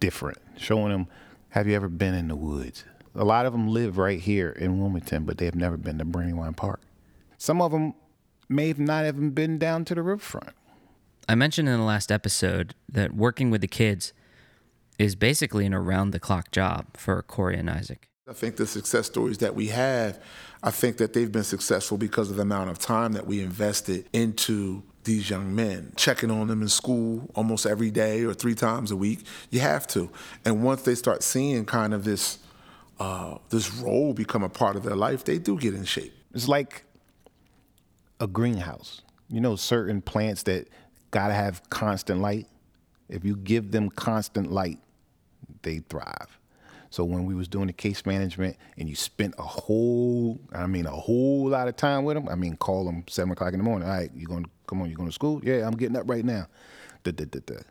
different, 0.00 0.38
showing 0.56 0.90
them, 0.90 1.06
have 1.50 1.68
you 1.68 1.76
ever 1.76 1.88
been 1.88 2.14
in 2.14 2.26
the 2.26 2.34
woods? 2.34 2.82
A 3.14 3.22
lot 3.22 3.46
of 3.46 3.52
them 3.52 3.68
live 3.68 3.98
right 3.98 4.18
here 4.18 4.50
in 4.50 4.80
Wilmington, 4.80 5.22
but 5.22 5.38
they 5.38 5.44
have 5.44 5.54
never 5.54 5.76
been 5.76 5.98
to 5.98 6.04
Brandywine 6.04 6.54
Park. 6.54 6.80
Some 7.38 7.62
of 7.62 7.70
them 7.70 7.94
may 8.48 8.66
have 8.66 8.80
not 8.80 9.06
even 9.06 9.30
been 9.30 9.58
down 9.58 9.84
to 9.84 9.94
the 9.94 10.02
riverfront. 10.02 10.56
I 11.28 11.36
mentioned 11.36 11.68
in 11.68 11.78
the 11.78 11.84
last 11.84 12.10
episode 12.10 12.74
that 12.88 13.14
working 13.14 13.48
with 13.48 13.60
the 13.60 13.68
kids 13.68 14.12
is 14.98 15.14
basically 15.14 15.66
an 15.66 15.74
around 15.74 16.10
the 16.10 16.18
clock 16.18 16.50
job 16.50 16.96
for 16.96 17.22
Corey 17.22 17.56
and 17.56 17.70
Isaac. 17.70 18.08
I 18.28 18.32
think 18.34 18.54
the 18.54 18.68
success 18.68 19.06
stories 19.06 19.38
that 19.38 19.56
we 19.56 19.66
have, 19.68 20.22
I 20.62 20.70
think 20.70 20.98
that 20.98 21.12
they've 21.12 21.30
been 21.30 21.42
successful 21.42 21.98
because 21.98 22.30
of 22.30 22.36
the 22.36 22.42
amount 22.42 22.70
of 22.70 22.78
time 22.78 23.14
that 23.14 23.26
we 23.26 23.40
invested 23.40 24.08
into 24.12 24.84
these 25.02 25.28
young 25.28 25.52
men, 25.56 25.92
checking 25.96 26.30
on 26.30 26.46
them 26.46 26.62
in 26.62 26.68
school 26.68 27.28
almost 27.34 27.66
every 27.66 27.90
day 27.90 28.22
or 28.22 28.32
three 28.32 28.54
times 28.54 28.92
a 28.92 28.96
week. 28.96 29.26
You 29.50 29.58
have 29.58 29.88
to. 29.88 30.08
And 30.44 30.62
once 30.62 30.82
they 30.82 30.94
start 30.94 31.24
seeing 31.24 31.64
kind 31.64 31.92
of 31.92 32.04
this 32.04 32.38
uh, 33.00 33.38
this 33.50 33.74
role 33.74 34.14
become 34.14 34.44
a 34.44 34.48
part 34.48 34.76
of 34.76 34.84
their 34.84 34.94
life, 34.94 35.24
they 35.24 35.38
do 35.38 35.58
get 35.58 35.74
in 35.74 35.84
shape. 35.84 36.14
It's 36.32 36.46
like 36.46 36.84
a 38.20 38.28
greenhouse. 38.28 39.02
You 39.28 39.40
know, 39.40 39.56
certain 39.56 40.00
plants 40.00 40.44
that 40.44 40.68
gotta 41.10 41.34
have 41.34 41.68
constant 41.70 42.20
light. 42.20 42.46
If 43.08 43.24
you 43.24 43.34
give 43.34 43.72
them 43.72 43.90
constant 43.90 44.52
light, 44.52 44.78
they 45.62 45.78
thrive. 45.80 46.38
So 46.92 47.04
when 47.04 47.24
we 47.24 47.34
was 47.34 47.48
doing 47.48 47.68
the 47.68 47.72
case 47.72 48.04
management 48.04 48.58
and 48.76 48.86
you 48.86 48.94
spent 48.94 49.34
a 49.38 49.42
whole, 49.42 50.38
I 50.52 50.66
mean, 50.66 50.84
a 50.84 50.90
whole 50.90 51.48
lot 51.48 51.66
of 51.66 51.74
time 51.74 52.04
with 52.04 52.16
them, 52.16 52.28
I 52.28 52.34
mean, 52.34 52.54
call 52.56 52.84
them 52.84 53.04
seven 53.08 53.32
o'clock 53.32 53.54
in 53.54 53.60
the 53.60 53.64
morning. 53.64 53.88
All 53.88 53.94
right, 53.94 54.10
you're 54.14 54.28
going 54.28 54.44
to 54.44 54.50
come 54.66 54.82
on? 54.82 54.88
You're 54.88 54.98
going 54.98 55.08
to 55.08 55.14
school? 55.14 55.40
Yeah, 55.42 55.66
I'm 55.66 55.74
getting 55.74 55.96
up 55.96 56.02
right 56.06 56.22
now. 56.22 56.48
Da, 57.02 57.12
da, 57.12 57.24
da, 57.24 57.40
da. 57.46 57.62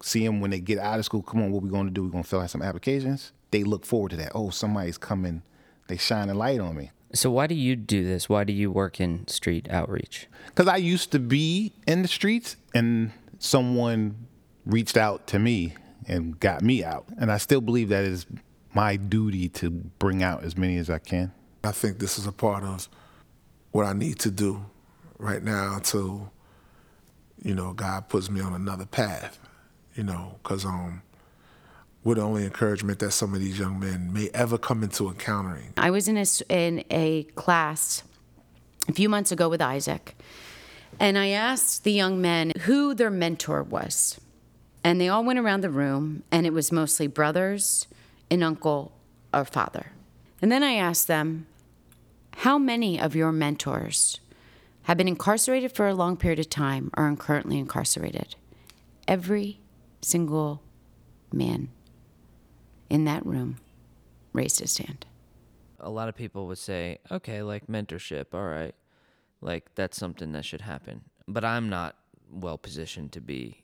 See 0.00 0.24
them 0.24 0.40
when 0.40 0.52
they 0.52 0.60
get 0.60 0.78
out 0.78 1.00
of 1.00 1.04
school. 1.04 1.22
Come 1.22 1.42
on, 1.42 1.50
what 1.50 1.64
we 1.64 1.70
going 1.70 1.86
to 1.86 1.92
do? 1.92 2.04
We're 2.04 2.10
going 2.10 2.22
to 2.22 2.28
fill 2.28 2.40
out 2.40 2.50
some 2.50 2.62
applications. 2.62 3.32
They 3.50 3.64
look 3.64 3.84
forward 3.84 4.10
to 4.10 4.16
that. 4.18 4.30
Oh, 4.32 4.50
somebody's 4.50 4.96
coming. 4.96 5.42
They 5.88 5.96
shine 5.96 6.30
a 6.30 6.34
light 6.34 6.60
on 6.60 6.76
me. 6.76 6.92
So 7.12 7.32
why 7.32 7.48
do 7.48 7.56
you 7.56 7.74
do 7.74 8.04
this? 8.04 8.28
Why 8.28 8.44
do 8.44 8.52
you 8.52 8.70
work 8.70 9.00
in 9.00 9.26
street 9.26 9.68
outreach? 9.68 10.28
Because 10.46 10.68
I 10.68 10.76
used 10.76 11.10
to 11.10 11.18
be 11.18 11.72
in 11.84 12.02
the 12.02 12.08
streets, 12.08 12.54
and 12.76 13.10
someone 13.40 14.28
reached 14.64 14.96
out 14.96 15.26
to 15.26 15.40
me 15.40 15.74
and 16.10 16.38
got 16.40 16.60
me 16.60 16.82
out. 16.82 17.06
And 17.18 17.30
I 17.30 17.38
still 17.38 17.60
believe 17.60 17.88
that 17.90 18.04
is 18.04 18.26
my 18.74 18.96
duty 18.96 19.48
to 19.48 19.70
bring 19.70 20.22
out 20.22 20.42
as 20.42 20.56
many 20.56 20.76
as 20.76 20.90
I 20.90 20.98
can. 20.98 21.32
I 21.62 21.70
think 21.70 21.98
this 21.98 22.18
is 22.18 22.26
a 22.26 22.32
part 22.32 22.64
of 22.64 22.88
what 23.70 23.86
I 23.86 23.92
need 23.92 24.18
to 24.20 24.30
do 24.30 24.66
right 25.18 25.42
now 25.42 25.76
until, 25.76 26.32
you 27.42 27.54
know, 27.54 27.72
God 27.72 28.08
puts 28.08 28.28
me 28.28 28.40
on 28.40 28.52
another 28.52 28.86
path, 28.86 29.38
you 29.94 30.02
know, 30.02 30.38
because 30.42 30.64
um, 30.64 31.02
we're 32.02 32.16
the 32.16 32.22
only 32.22 32.44
encouragement 32.44 32.98
that 32.98 33.12
some 33.12 33.32
of 33.32 33.40
these 33.40 33.58
young 33.58 33.78
men 33.78 34.12
may 34.12 34.30
ever 34.34 34.58
come 34.58 34.82
into 34.82 35.08
encountering. 35.08 35.74
I 35.76 35.90
was 35.90 36.08
in 36.08 36.16
a, 36.16 36.24
in 36.48 36.84
a 36.90 37.24
class 37.34 38.02
a 38.88 38.92
few 38.92 39.08
months 39.08 39.30
ago 39.30 39.48
with 39.48 39.62
Isaac, 39.62 40.16
and 40.98 41.16
I 41.16 41.28
asked 41.28 41.84
the 41.84 41.92
young 41.92 42.20
men 42.20 42.52
who 42.62 42.94
their 42.94 43.10
mentor 43.10 43.62
was. 43.62 44.18
And 44.82 45.00
they 45.00 45.08
all 45.08 45.24
went 45.24 45.38
around 45.38 45.60
the 45.60 45.70
room, 45.70 46.22
and 46.30 46.46
it 46.46 46.52
was 46.52 46.72
mostly 46.72 47.06
brothers, 47.06 47.86
an 48.30 48.42
uncle, 48.42 48.92
or 49.32 49.44
father. 49.44 49.92
And 50.40 50.50
then 50.50 50.62
I 50.62 50.74
asked 50.74 51.06
them, 51.06 51.46
How 52.38 52.58
many 52.58 52.98
of 52.98 53.14
your 53.14 53.32
mentors 53.32 54.20
have 54.84 54.96
been 54.96 55.08
incarcerated 55.08 55.72
for 55.72 55.86
a 55.86 55.94
long 55.94 56.16
period 56.16 56.38
of 56.38 56.48
time 56.48 56.90
or 56.96 57.04
are 57.04 57.16
currently 57.16 57.58
incarcerated? 57.58 58.36
Every 59.06 59.60
single 60.00 60.62
man 61.32 61.68
in 62.88 63.04
that 63.04 63.24
room 63.26 63.58
raised 64.32 64.60
his 64.60 64.78
hand. 64.78 65.06
A 65.78 65.90
lot 65.90 66.08
of 66.08 66.14
people 66.14 66.46
would 66.46 66.58
say, 66.58 66.98
okay, 67.10 67.42
like 67.42 67.66
mentorship, 67.66 68.26
all 68.32 68.46
right. 68.46 68.74
Like 69.40 69.74
that's 69.74 69.96
something 69.96 70.32
that 70.32 70.44
should 70.44 70.60
happen. 70.62 71.02
But 71.26 71.44
I'm 71.44 71.68
not 71.68 71.96
well 72.30 72.58
positioned 72.58 73.12
to 73.12 73.20
be 73.20 73.59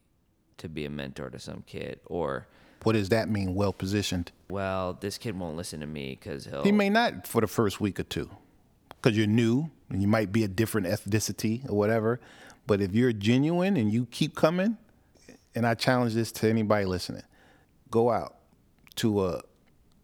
to 0.58 0.68
be 0.68 0.84
a 0.84 0.90
mentor 0.90 1.30
to 1.30 1.38
some 1.38 1.62
kid 1.66 2.00
or 2.06 2.46
what 2.82 2.92
does 2.92 3.08
that 3.08 3.28
mean 3.28 3.54
well 3.54 3.72
positioned 3.72 4.30
well 4.48 4.96
this 5.00 5.18
kid 5.18 5.38
won't 5.38 5.56
listen 5.56 5.80
to 5.80 5.86
me 5.86 6.18
because 6.20 6.46
he'll 6.46 6.62
he 6.62 6.72
may 6.72 6.88
not 6.88 7.26
for 7.26 7.40
the 7.40 7.46
first 7.46 7.80
week 7.80 7.98
or 7.98 8.04
two 8.04 8.30
because 8.88 9.16
you're 9.16 9.26
new 9.26 9.70
and 9.90 10.00
you 10.00 10.08
might 10.08 10.32
be 10.32 10.44
a 10.44 10.48
different 10.48 10.86
ethnicity 10.86 11.68
or 11.68 11.76
whatever 11.76 12.20
but 12.66 12.80
if 12.80 12.94
you're 12.94 13.12
genuine 13.12 13.76
and 13.76 13.92
you 13.92 14.06
keep 14.06 14.34
coming 14.34 14.76
and 15.54 15.66
i 15.66 15.74
challenge 15.74 16.14
this 16.14 16.30
to 16.32 16.48
anybody 16.48 16.84
listening 16.84 17.22
go 17.90 18.10
out 18.10 18.36
to 18.96 19.24
a 19.24 19.42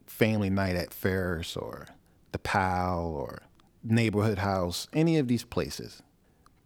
family 0.07 0.51
night 0.51 0.77
at 0.77 0.93
Ferris 0.93 1.57
or 1.57 1.87
the 2.33 2.39
pal 2.39 3.07
or 3.07 3.43
neighborhood 3.83 4.39
house 4.39 4.87
any 4.93 5.19
of 5.19 5.27
these 5.27 5.43
places. 5.43 6.03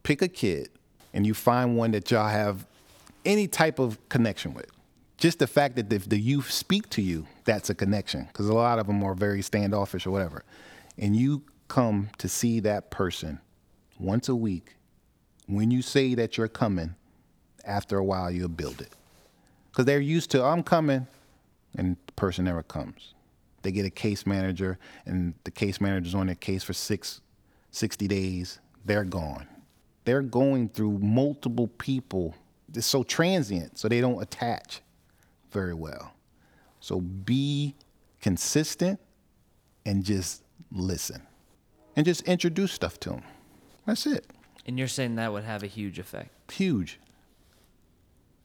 Pick 0.03 0.21
a 0.21 0.29
kid 0.29 0.69
and 1.15 1.27
you 1.27 1.33
find 1.33 1.77
one 1.77 1.93
that 1.93 2.11
y'all 2.11 2.29
have 2.29 2.67
any 3.27 3.47
type 3.47 3.79
of 3.79 3.99
connection 4.09 4.55
with. 4.55 4.71
Just 5.19 5.39
the 5.39 5.47
fact 5.47 5.77
that 5.77 5.93
if 5.93 6.09
the 6.09 6.19
youth 6.19 6.51
speak 6.51 6.89
to 6.91 7.03
you, 7.03 7.27
that's 7.45 7.71
a 7.71 7.75
connection. 7.75 8.25
Because 8.27 8.49
a 8.49 8.55
lot 8.55 8.79
of 8.79 8.87
them 8.87 9.03
are 9.03 9.15
very 9.15 9.43
standoffish 9.43 10.07
or 10.07 10.11
whatever. 10.11 10.45
And 10.99 11.17
you 11.17 11.43
come 11.69 12.11
to 12.19 12.29
see 12.29 12.61
that 12.61 12.91
person 12.91 13.41
once 13.99 14.29
a 14.29 14.37
week. 14.37 14.77
When 15.47 15.71
you 15.71 15.83
say 15.83 16.15
that 16.15 16.37
you're 16.37 16.49
coming, 16.49 16.95
after 17.67 17.99
a 17.99 18.05
while 18.05 18.31
you'll 18.31 18.49
build 18.49 18.81
it. 18.81 18.93
Because 19.71 19.85
they're 19.85 20.01
used 20.01 20.31
to, 20.31 20.43
I'm 20.43 20.63
coming, 20.63 21.07
and 21.77 21.97
the 22.07 22.13
person 22.13 22.45
never 22.45 22.63
comes. 22.63 23.15
They 23.63 23.73
get 23.73 23.85
a 23.85 23.91
case 23.91 24.27
manager, 24.27 24.79
and 25.05 25.35
the 25.45 25.51
case 25.51 25.81
manager's 25.81 26.15
on 26.15 26.27
their 26.27 26.37
case 26.37 26.63
for 26.63 26.73
six, 26.73 27.21
60 27.73 28.09
days, 28.09 28.61
they're 28.85 29.05
gone. 29.05 29.47
They're 30.05 30.23
going 30.23 30.69
through 30.69 30.99
multiple 30.99 31.67
people. 31.67 32.35
It's 32.75 32.87
so 32.87 33.03
transient, 33.03 33.79
so 33.79 33.89
they 33.89 34.01
don't 34.01 34.21
attach 34.21 34.81
very 35.51 35.75
well. 35.75 36.13
So 36.81 37.01
be 37.01 37.75
consistent 38.21 39.01
and 39.85 40.05
just 40.05 40.43
listen 40.71 41.23
and 41.95 42.05
just 42.05 42.23
introduce 42.23 42.73
stuff 42.73 43.01
to 43.01 43.11
them. 43.11 43.23
That's 43.87 44.07
it. 44.07 44.27
And 44.67 44.79
you're 44.79 44.89
saying 44.89 45.15
that 45.15 45.33
would 45.33 45.45
have 45.45 45.63
a 45.63 45.69
huge 45.69 45.99
effect. 45.99 46.53
Huge. 46.53 46.99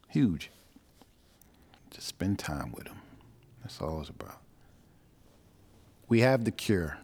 Huge. 0.08 0.52
Just 1.90 2.08
spend 2.08 2.40
time 2.40 2.72
with 2.72 2.86
them. 2.86 3.02
That's 3.62 3.82
all 3.82 4.00
it's 4.02 4.10
about. 4.10 4.40
We 6.08 6.20
have 6.22 6.46
the 6.46 6.52
cure. 6.52 6.98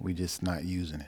we're 0.00 0.14
just 0.14 0.42
not 0.42 0.64
using 0.64 1.00
it. 1.00 1.06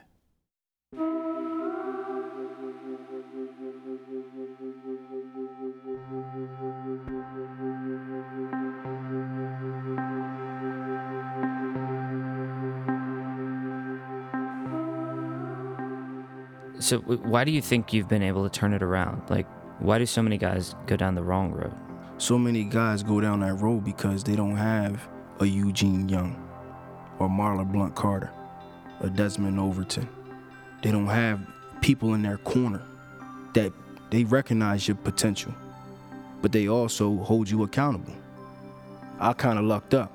So, 16.84 16.98
why 16.98 17.44
do 17.44 17.50
you 17.50 17.62
think 17.62 17.94
you've 17.94 18.08
been 18.08 18.22
able 18.22 18.46
to 18.46 18.50
turn 18.50 18.74
it 18.74 18.82
around? 18.82 19.22
Like, 19.30 19.46
why 19.78 19.96
do 19.96 20.04
so 20.04 20.22
many 20.22 20.36
guys 20.36 20.74
go 20.84 20.96
down 20.96 21.14
the 21.14 21.22
wrong 21.22 21.50
road? 21.50 21.72
So 22.18 22.36
many 22.36 22.62
guys 22.62 23.02
go 23.02 23.22
down 23.22 23.40
that 23.40 23.54
road 23.54 23.86
because 23.86 24.22
they 24.22 24.36
don't 24.36 24.56
have 24.56 25.08
a 25.40 25.46
Eugene 25.46 26.10
Young 26.10 26.36
or 27.18 27.26
Marla 27.26 27.64
Blunt 27.64 27.94
Carter, 27.94 28.30
a 29.00 29.08
Desmond 29.08 29.58
Overton. 29.58 30.06
They 30.82 30.92
don't 30.92 31.06
have 31.06 31.40
people 31.80 32.12
in 32.12 32.20
their 32.20 32.36
corner 32.36 32.82
that 33.54 33.72
they 34.10 34.24
recognize 34.24 34.86
your 34.86 34.98
potential, 34.98 35.54
but 36.42 36.52
they 36.52 36.68
also 36.68 37.16
hold 37.16 37.48
you 37.48 37.62
accountable. 37.62 38.12
I 39.18 39.32
kind 39.32 39.58
of 39.58 39.64
lucked 39.64 39.94
up. 39.94 40.12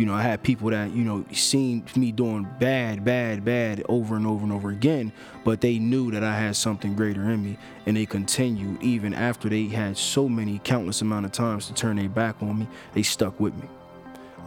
You 0.00 0.06
know, 0.06 0.14
I 0.14 0.22
had 0.22 0.42
people 0.42 0.70
that, 0.70 0.92
you 0.92 1.04
know, 1.04 1.26
seen 1.30 1.84
me 1.94 2.10
doing 2.10 2.48
bad, 2.58 3.04
bad, 3.04 3.44
bad 3.44 3.84
over 3.86 4.16
and 4.16 4.26
over 4.26 4.42
and 4.42 4.50
over 4.50 4.70
again, 4.70 5.12
but 5.44 5.60
they 5.60 5.78
knew 5.78 6.10
that 6.12 6.24
I 6.24 6.34
had 6.34 6.56
something 6.56 6.96
greater 6.96 7.30
in 7.30 7.44
me 7.44 7.58
and 7.84 7.98
they 7.98 8.06
continued 8.06 8.82
even 8.82 9.12
after 9.12 9.50
they 9.50 9.64
had 9.66 9.98
so 9.98 10.26
many 10.26 10.58
countless 10.64 11.02
amount 11.02 11.26
of 11.26 11.32
times 11.32 11.66
to 11.66 11.74
turn 11.74 11.96
their 11.96 12.08
back 12.08 12.42
on 12.42 12.60
me, 12.60 12.68
they 12.94 13.02
stuck 13.02 13.38
with 13.38 13.54
me. 13.56 13.68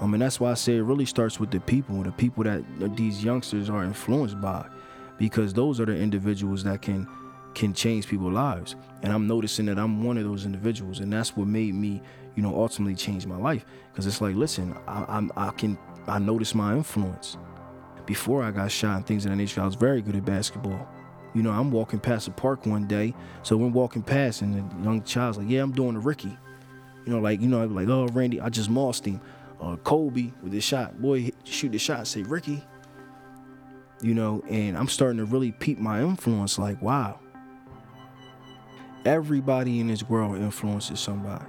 Um, 0.02 0.16
and 0.16 0.24
that's 0.24 0.40
why 0.40 0.50
I 0.50 0.56
say 0.56 0.78
it 0.78 0.82
really 0.82 1.06
starts 1.06 1.40
with 1.40 1.52
the 1.52 1.60
people, 1.60 2.02
the 2.02 2.12
people 2.12 2.44
that 2.46 2.64
these 2.98 3.24
youngsters 3.24 3.70
are 3.70 3.84
influenced 3.84 4.42
by, 4.42 4.66
because 5.20 5.54
those 5.54 5.80
are 5.80 5.86
the 5.86 5.96
individuals 5.96 6.64
that 6.64 6.82
can 6.82 7.08
can 7.54 7.72
change 7.72 8.08
people's 8.08 8.34
lives. 8.34 8.76
And 9.04 9.14
I'm 9.14 9.28
noticing 9.28 9.68
that 9.68 9.78
I'm 9.78 10.04
one 10.04 10.18
of 10.18 10.24
those 10.24 10.46
individuals, 10.46 11.00
and 11.00 11.14
that's 11.14 11.38
what 11.38 11.48
made 11.48 11.76
me, 11.76 12.02
you 12.36 12.44
know, 12.44 12.56
ultimately 12.56 12.96
changed 12.96 13.28
my 13.28 13.38
life. 13.38 13.66
Because 13.92 14.08
it's 14.08 14.22
like, 14.22 14.36
listen, 14.36 14.76
I, 14.88 15.06
I'm 15.08 15.32
I 15.36 15.52
can 15.52 15.78
I 16.08 16.20
notice 16.20 16.56
my 16.56 16.74
influence. 16.76 17.38
Before 18.06 18.44
I 18.44 18.52
got 18.52 18.70
shot 18.70 18.98
and 18.98 19.06
things 19.06 19.26
of 19.26 19.32
that 19.32 19.38
nature, 19.38 19.62
I 19.62 19.66
was 19.66 19.76
very 19.76 20.02
good 20.02 20.16
at 20.16 20.26
basketball. 20.26 20.88
You 21.34 21.42
know, 21.42 21.52
I'm 21.52 21.72
walking 21.72 22.00
past 22.00 22.28
a 22.28 22.32
park 22.32 22.66
one 22.66 22.86
day, 22.86 23.14
so 23.44 23.58
we're 23.58 23.68
walking 23.68 24.04
past, 24.04 24.42
and 24.42 24.54
the 24.54 24.84
young 24.84 25.02
child's 25.04 25.38
like, 25.38 25.50
"Yeah, 25.50 25.64
I'm 25.64 25.72
doing 25.72 25.96
a 25.96 26.00
Ricky." 26.00 26.38
You 27.06 27.14
know, 27.14 27.20
like 27.20 27.42
you 27.42 27.48
know, 27.48 27.66
like, 27.66 27.88
"Oh, 27.88 28.08
Randy, 28.08 28.40
I 28.40 28.50
just 28.50 28.70
mossed 28.70 29.06
him." 29.06 29.22
Uh, 29.62 29.78
Kobe 29.78 30.32
with 30.42 30.52
this 30.52 30.64
shot, 30.64 31.02
boy, 31.02 31.32
shoot 31.46 31.72
the 31.72 31.80
shot, 31.80 32.06
say 32.06 32.22
Ricky. 32.24 32.62
You 34.02 34.14
know, 34.14 34.44
and 34.50 34.78
I'm 34.78 34.90
starting 34.90 35.18
to 35.20 35.26
really 35.26 35.54
peep 35.54 35.80
my 35.80 36.02
influence. 36.02 36.60
Like, 36.60 36.82
wow, 36.82 37.20
everybody 39.06 39.80
in 39.80 39.88
this 39.88 40.08
world 40.08 40.38
influences 40.38 41.00
somebody. 41.00 41.46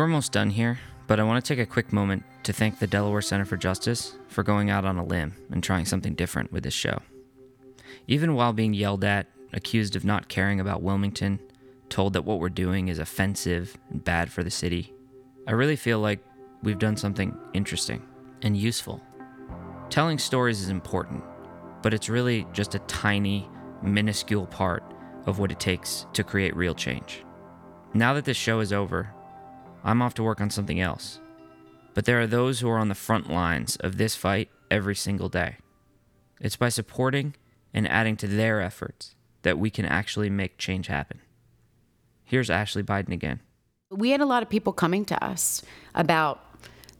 We're 0.00 0.06
almost 0.06 0.32
done 0.32 0.48
here, 0.48 0.78
but 1.06 1.20
I 1.20 1.24
want 1.24 1.44
to 1.44 1.46
take 1.46 1.62
a 1.62 1.70
quick 1.70 1.92
moment 1.92 2.22
to 2.44 2.54
thank 2.54 2.78
the 2.78 2.86
Delaware 2.86 3.20
Center 3.20 3.44
for 3.44 3.58
Justice 3.58 4.16
for 4.28 4.42
going 4.42 4.70
out 4.70 4.86
on 4.86 4.96
a 4.96 5.04
limb 5.04 5.36
and 5.50 5.62
trying 5.62 5.84
something 5.84 6.14
different 6.14 6.50
with 6.50 6.62
this 6.62 6.72
show. 6.72 7.02
Even 8.06 8.34
while 8.34 8.54
being 8.54 8.72
yelled 8.72 9.04
at, 9.04 9.26
accused 9.52 9.96
of 9.96 10.04
not 10.06 10.28
caring 10.28 10.58
about 10.58 10.80
Wilmington, 10.80 11.38
told 11.90 12.14
that 12.14 12.24
what 12.24 12.38
we're 12.38 12.48
doing 12.48 12.88
is 12.88 12.98
offensive 12.98 13.76
and 13.90 14.02
bad 14.02 14.32
for 14.32 14.42
the 14.42 14.50
city, 14.50 14.94
I 15.46 15.52
really 15.52 15.76
feel 15.76 15.98
like 15.98 16.20
we've 16.62 16.78
done 16.78 16.96
something 16.96 17.36
interesting 17.52 18.00
and 18.40 18.56
useful. 18.56 19.02
Telling 19.90 20.18
stories 20.18 20.62
is 20.62 20.70
important, 20.70 21.22
but 21.82 21.92
it's 21.92 22.08
really 22.08 22.46
just 22.54 22.74
a 22.74 22.78
tiny, 22.78 23.50
minuscule 23.82 24.46
part 24.46 24.82
of 25.26 25.38
what 25.38 25.52
it 25.52 25.60
takes 25.60 26.06
to 26.14 26.24
create 26.24 26.56
real 26.56 26.74
change. 26.74 27.22
Now 27.92 28.14
that 28.14 28.24
this 28.24 28.38
show 28.38 28.60
is 28.60 28.72
over, 28.72 29.12
I'm 29.84 30.02
off 30.02 30.14
to 30.14 30.22
work 30.22 30.40
on 30.40 30.50
something 30.50 30.80
else. 30.80 31.20
But 31.94 32.04
there 32.04 32.20
are 32.20 32.26
those 32.26 32.60
who 32.60 32.68
are 32.68 32.78
on 32.78 32.88
the 32.88 32.94
front 32.94 33.30
lines 33.30 33.76
of 33.76 33.96
this 33.96 34.14
fight 34.14 34.48
every 34.70 34.94
single 34.94 35.28
day. 35.28 35.56
It's 36.40 36.56
by 36.56 36.68
supporting 36.68 37.34
and 37.74 37.88
adding 37.88 38.16
to 38.18 38.26
their 38.26 38.60
efforts 38.60 39.14
that 39.42 39.58
we 39.58 39.70
can 39.70 39.84
actually 39.84 40.30
make 40.30 40.58
change 40.58 40.86
happen. 40.86 41.20
Here's 42.24 42.50
Ashley 42.50 42.82
Biden 42.82 43.12
again. 43.12 43.40
We 43.90 44.10
had 44.10 44.20
a 44.20 44.26
lot 44.26 44.42
of 44.42 44.48
people 44.48 44.72
coming 44.72 45.04
to 45.06 45.24
us 45.24 45.62
about 45.94 46.40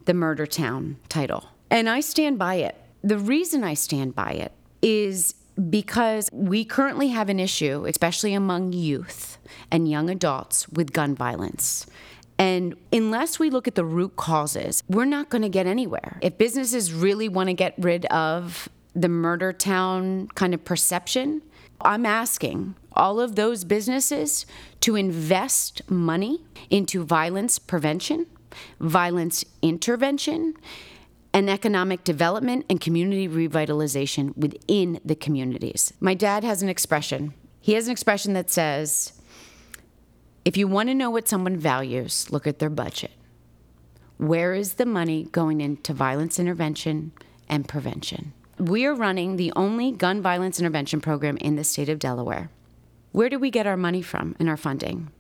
the 0.07 0.15
Murder 0.15 0.47
Town 0.47 0.97
title. 1.09 1.45
And 1.71 1.89
I 1.89 2.01
stand 2.01 2.39
by 2.39 2.57
it. 2.57 2.77
The 3.03 3.19
reason 3.19 3.63
I 3.63 3.75
stand 3.75 4.15
by 4.15 4.33
it 4.33 4.53
is 4.83 5.35
because 5.69 6.29
we 6.33 6.65
currently 6.65 7.09
have 7.09 7.29
an 7.29 7.39
issue, 7.39 7.85
especially 7.87 8.35
among 8.35 8.73
youth 8.73 9.39
and 9.71 9.89
young 9.89 10.11
adults, 10.11 10.69
with 10.69 10.93
gun 10.93 11.15
violence. 11.15 11.87
And 12.41 12.75
unless 12.91 13.39
we 13.39 13.51
look 13.51 13.69
at 13.69 13.75
the 13.75 13.85
root 13.85 14.17
causes, 14.17 14.83
we're 14.89 15.05
not 15.05 15.29
going 15.29 15.43
to 15.43 15.51
get 15.51 15.67
anywhere. 15.67 16.19
If 16.23 16.39
businesses 16.39 16.91
really 16.91 17.29
want 17.29 17.51
to 17.51 17.53
get 17.53 17.75
rid 17.77 18.07
of 18.07 18.67
the 18.95 19.11
murder 19.11 19.53
town 19.53 20.29
kind 20.29 20.55
of 20.55 20.65
perception, 20.65 21.43
I'm 21.83 22.07
asking 22.07 22.77
all 22.95 23.21
of 23.21 23.37
those 23.37 23.65
businesses 23.65 24.47
to 24.81 24.97
invest 24.97 25.83
money 25.91 26.41
into 26.71 27.05
violence 27.05 27.59
prevention, 27.59 28.25
violence 28.81 29.45
intervention, 29.61 30.55
and 31.35 31.51
economic 31.51 32.05
development 32.05 32.65
and 32.71 32.81
community 32.81 33.29
revitalization 33.29 34.35
within 34.35 34.99
the 35.05 35.15
communities. 35.15 35.93
My 36.01 36.15
dad 36.15 36.43
has 36.45 36.63
an 36.63 36.71
expression. 36.71 37.35
He 37.61 37.75
has 37.75 37.85
an 37.85 37.93
expression 37.93 38.33
that 38.33 38.51
says, 38.51 39.13
if 40.45 40.57
you 40.57 40.67
want 40.67 40.89
to 40.89 40.95
know 40.95 41.11
what 41.11 41.29
someone 41.29 41.57
values, 41.57 42.31
look 42.31 42.47
at 42.47 42.59
their 42.59 42.71
budget. 42.71 43.13
Where 44.17 44.55
is 44.55 44.75
the 44.75 44.87
money 44.87 45.25
going 45.33 45.61
into 45.61 45.93
violence 45.93 46.39
intervention 46.39 47.13
and 47.49 47.69
prevention? 47.69 48.33
We 48.59 48.87
are 48.87 48.95
running 48.95 49.37
the 49.37 49.53
only 49.55 49.93
gun 49.93 50.23
violence 50.23 50.59
intervention 50.59 51.01
program 51.01 51.37
in 51.39 51.57
the 51.57 51.65
state 51.65 51.89
of 51.89 51.99
Delaware. 51.99 52.51
Where 53.13 53.29
do 53.29 53.39
we 53.39 53.51
get 53.51 53.67
our 53.67 53.77
money 53.77 54.03
from 54.03 54.35
and 54.39 54.49
our 54.49 54.57
funding? 54.57 55.11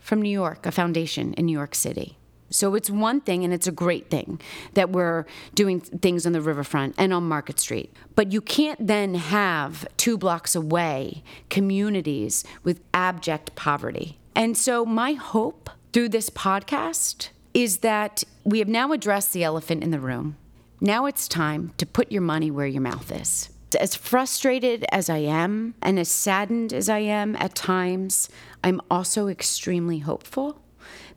From 0.00 0.22
New 0.22 0.30
York, 0.30 0.66
a 0.66 0.72
foundation 0.72 1.34
in 1.34 1.46
New 1.46 1.52
York 1.52 1.74
City. 1.74 2.17
So 2.50 2.74
it's 2.74 2.90
one 2.90 3.20
thing, 3.20 3.44
and 3.44 3.52
it's 3.52 3.66
a 3.66 3.72
great 3.72 4.10
thing 4.10 4.40
that 4.74 4.90
we're 4.90 5.26
doing 5.54 5.80
things 5.80 6.26
on 6.26 6.32
the 6.32 6.40
riverfront 6.40 6.94
and 6.96 7.12
on 7.12 7.24
Market 7.24 7.60
Street. 7.60 7.92
But 8.14 8.32
you 8.32 8.40
can't 8.40 8.86
then 8.86 9.14
have 9.14 9.86
two 9.96 10.16
blocks 10.16 10.54
away 10.54 11.22
communities 11.50 12.44
with 12.64 12.80
abject 12.94 13.54
poverty. 13.54 14.18
And 14.34 14.56
so 14.56 14.86
my 14.86 15.12
hope 15.12 15.68
through 15.92 16.10
this 16.10 16.30
podcast 16.30 17.30
is 17.54 17.78
that 17.78 18.24
we 18.44 18.60
have 18.60 18.68
now 18.68 18.92
addressed 18.92 19.32
the 19.32 19.44
elephant 19.44 19.82
in 19.82 19.90
the 19.90 20.00
room. 20.00 20.36
Now 20.80 21.06
it's 21.06 21.26
time 21.26 21.72
to 21.78 21.86
put 21.86 22.12
your 22.12 22.22
money 22.22 22.50
where 22.50 22.66
your 22.66 22.82
mouth 22.82 23.10
is. 23.10 23.50
As 23.78 23.94
frustrated 23.94 24.86
as 24.92 25.10
I 25.10 25.18
am 25.18 25.74
and 25.82 25.98
as 25.98 26.08
saddened 26.08 26.72
as 26.72 26.88
I 26.88 27.00
am 27.00 27.36
at 27.36 27.54
times, 27.54 28.30
I'm 28.64 28.80
also 28.90 29.28
extremely 29.28 29.98
hopeful 29.98 30.62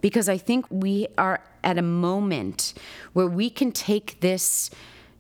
because 0.02 0.28
I 0.28 0.38
think 0.38 0.66
we 0.70 1.08
are 1.18 1.42
at 1.64 1.78
a 1.78 1.84
moment 1.84 2.74
where 3.14 3.28
we 3.28 3.50
can 3.50 3.72
take 3.72 4.20
this 4.22 4.70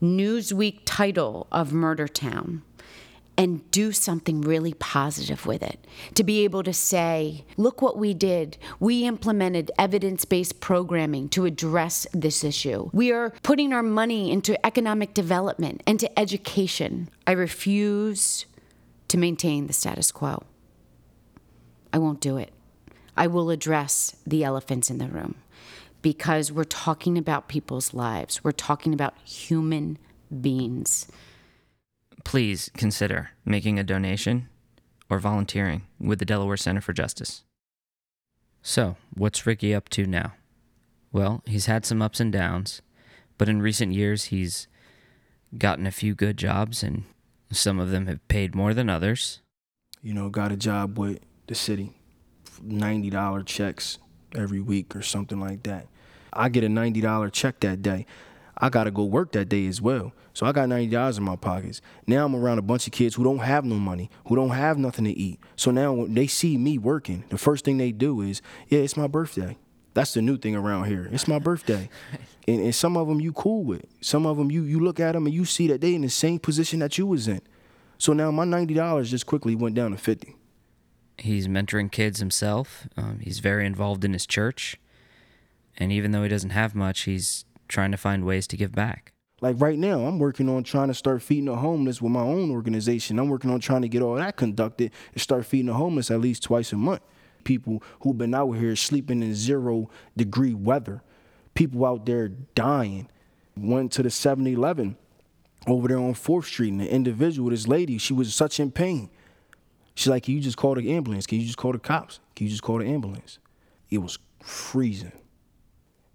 Newsweek 0.01 0.79
title 0.85 1.47
of 1.51 1.71
Murder 1.71 2.07
Town 2.07 2.63
and 3.37 3.69
do 3.71 3.91
something 3.91 4.41
really 4.41 4.73
positive 4.73 5.45
with 5.45 5.63
it. 5.63 5.87
To 6.15 6.23
be 6.23 6.43
able 6.43 6.63
to 6.63 6.73
say, 6.73 7.45
look 7.57 7.81
what 7.81 7.97
we 7.97 8.13
did. 8.13 8.57
We 8.79 9.05
implemented 9.05 9.71
evidence 9.79 10.25
based 10.25 10.59
programming 10.59 11.29
to 11.29 11.45
address 11.45 12.05
this 12.13 12.43
issue. 12.43 12.89
We 12.93 13.11
are 13.11 13.31
putting 13.41 13.73
our 13.73 13.83
money 13.83 14.31
into 14.31 14.63
economic 14.65 15.13
development 15.13 15.81
and 15.87 15.99
to 15.99 16.19
education. 16.19 17.09
I 17.25 17.31
refuse 17.31 18.45
to 19.07 19.17
maintain 19.17 19.67
the 19.67 19.73
status 19.73 20.11
quo. 20.11 20.43
I 21.93 21.97
won't 21.97 22.21
do 22.21 22.37
it. 22.37 22.51
I 23.15 23.27
will 23.27 23.49
address 23.49 24.15
the 24.25 24.43
elephants 24.43 24.89
in 24.89 24.97
the 24.97 25.07
room 25.07 25.35
because 26.01 26.51
we're 26.51 26.63
talking 26.63 27.17
about 27.17 27.47
people's 27.47 27.93
lives. 27.93 28.43
We're 28.43 28.51
talking 28.51 28.93
about 28.93 29.15
human 29.23 29.97
beings. 30.39 31.07
Please 32.23 32.69
consider 32.77 33.31
making 33.45 33.79
a 33.79 33.83
donation 33.83 34.47
or 35.09 35.19
volunteering 35.19 35.83
with 35.99 36.19
the 36.19 36.25
Delaware 36.25 36.57
Center 36.57 36.81
for 36.81 36.93
Justice. 36.93 37.43
So, 38.61 38.95
what's 39.13 39.45
Ricky 39.45 39.73
up 39.73 39.89
to 39.89 40.05
now? 40.05 40.33
Well, 41.11 41.43
he's 41.45 41.65
had 41.65 41.85
some 41.85 42.01
ups 42.01 42.19
and 42.19 42.31
downs, 42.31 42.81
but 43.37 43.49
in 43.49 43.61
recent 43.61 43.93
years 43.93 44.25
he's 44.25 44.67
gotten 45.57 45.85
a 45.85 45.91
few 45.91 46.15
good 46.15 46.37
jobs, 46.37 46.83
and 46.83 47.03
some 47.51 47.79
of 47.79 47.89
them 47.89 48.07
have 48.07 48.25
paid 48.27 48.55
more 48.55 48.73
than 48.73 48.89
others. 48.89 49.41
You 50.01 50.13
know, 50.13 50.29
got 50.29 50.51
a 50.51 50.57
job 50.57 50.97
with 50.97 51.19
the 51.47 51.55
city, 51.55 51.93
$90 52.59 53.45
checks 53.45 53.97
every 54.35 54.59
week 54.59 54.95
or 54.95 55.01
something 55.01 55.39
like 55.39 55.63
that. 55.63 55.87
I 56.33 56.49
get 56.49 56.63
a 56.63 56.67
$90 56.67 57.31
check 57.31 57.59
that 57.61 57.81
day. 57.81 58.05
I 58.57 58.69
got 58.69 58.83
to 58.85 58.91
go 58.91 59.03
work 59.05 59.31
that 59.33 59.49
day 59.49 59.65
as 59.67 59.81
well. 59.81 60.13
So 60.33 60.45
I 60.45 60.51
got 60.51 60.69
$90 60.69 61.17
in 61.17 61.23
my 61.23 61.35
pockets. 61.35 61.81
Now 62.07 62.25
I'm 62.25 62.35
around 62.35 62.59
a 62.59 62.61
bunch 62.61 62.87
of 62.87 62.93
kids 62.93 63.15
who 63.15 63.23
don't 63.23 63.39
have 63.39 63.65
no 63.65 63.75
money, 63.75 64.09
who 64.27 64.35
don't 64.35 64.51
have 64.51 64.77
nothing 64.77 65.05
to 65.05 65.11
eat. 65.11 65.39
So 65.55 65.71
now 65.71 65.93
when 65.93 66.13
they 66.13 66.27
see 66.27 66.57
me 66.57 66.77
working, 66.77 67.25
the 67.29 67.37
first 67.37 67.65
thing 67.65 67.77
they 67.77 67.91
do 67.91 68.21
is, 68.21 68.41
yeah, 68.69 68.79
it's 68.79 68.95
my 68.95 69.07
birthday. 69.07 69.57
That's 69.93 70.13
the 70.13 70.21
new 70.21 70.37
thing 70.37 70.55
around 70.55 70.85
here. 70.85 71.09
It's 71.11 71.27
my 71.27 71.39
birthday. 71.39 71.89
And, 72.47 72.59
and 72.59 72.73
some 72.73 72.97
of 72.97 73.07
them 73.07 73.21
you 73.21 73.33
cool 73.33 73.63
with. 73.63 73.85
Some 74.01 74.25
of 74.25 74.35
them 74.35 74.49
you, 74.49 74.63
you 74.63 74.79
look 74.79 74.99
at 74.99 75.11
them 75.11 75.27
and 75.27 75.33
you 75.33 75.45
see 75.45 75.67
that 75.67 75.79
they 75.79 75.93
in 75.93 76.01
the 76.01 76.09
same 76.09 76.39
position 76.39 76.79
that 76.79 76.97
you 76.97 77.05
was 77.05 77.27
in. 77.27 77.39
So 77.99 78.13
now 78.13 78.31
my 78.31 78.45
$90 78.45 79.05
just 79.05 79.27
quickly 79.27 79.53
went 79.53 79.75
down 79.75 79.91
to 79.91 79.97
50 79.97 80.35
He's 81.21 81.47
mentoring 81.47 81.91
kids 81.91 82.19
himself. 82.19 82.87
Um, 82.97 83.19
he's 83.19 83.39
very 83.39 83.65
involved 83.65 84.03
in 84.03 84.13
his 84.13 84.25
church. 84.25 84.77
And 85.77 85.91
even 85.91 86.11
though 86.11 86.23
he 86.23 86.29
doesn't 86.29 86.49
have 86.51 86.75
much, 86.75 87.01
he's 87.01 87.45
trying 87.67 87.91
to 87.91 87.97
find 87.97 88.25
ways 88.25 88.47
to 88.47 88.57
give 88.57 88.73
back. 88.73 89.13
Like 89.41 89.55
right 89.59 89.77
now, 89.77 90.01
I'm 90.01 90.19
working 90.19 90.47
on 90.49 90.63
trying 90.63 90.89
to 90.89 90.93
start 90.93 91.21
feeding 91.23 91.45
the 91.45 91.55
homeless 91.55 92.01
with 92.01 92.11
my 92.11 92.21
own 92.21 92.51
organization. 92.51 93.17
I'm 93.17 93.29
working 93.29 93.49
on 93.49 93.59
trying 93.59 93.81
to 93.81 93.89
get 93.89 94.03
all 94.03 94.15
that 94.15 94.35
conducted 94.35 94.91
and 95.13 95.21
start 95.21 95.45
feeding 95.45 95.67
the 95.67 95.73
homeless 95.73 96.11
at 96.11 96.21
least 96.21 96.43
twice 96.43 96.71
a 96.73 96.75
month. 96.75 97.01
People 97.43 97.81
who've 98.01 98.17
been 98.17 98.35
out 98.35 98.51
here 98.51 98.75
sleeping 98.75 99.23
in 99.23 99.33
zero 99.33 99.89
degree 100.15 100.53
weather, 100.53 101.01
people 101.55 101.85
out 101.85 102.05
there 102.05 102.27
dying. 102.27 103.09
Went 103.57 103.91
to 103.93 104.03
the 104.03 104.09
7 104.09 104.45
Eleven 104.47 104.95
over 105.67 105.87
there 105.87 105.97
on 105.97 106.13
4th 106.13 106.45
Street, 106.45 106.69
and 106.69 106.81
the 106.81 106.91
individual, 106.91 107.49
this 107.49 107.67
lady, 107.67 107.97
she 107.97 108.13
was 108.13 108.33
such 108.33 108.59
in 108.59 108.71
pain. 108.71 109.09
She's 109.95 110.07
like, 110.07 110.23
Can 110.23 110.35
you 110.35 110.41
just 110.41 110.57
call 110.57 110.75
the 110.75 110.91
ambulance? 110.91 111.25
Can 111.25 111.39
you 111.39 111.45
just 111.45 111.57
call 111.57 111.71
the 111.71 111.79
cops? 111.79 112.19
Can 112.35 112.47
you 112.47 112.51
just 112.51 112.63
call 112.63 112.79
the 112.79 112.85
ambulance? 112.85 113.39
It 113.89 113.99
was 113.99 114.17
freezing. 114.41 115.11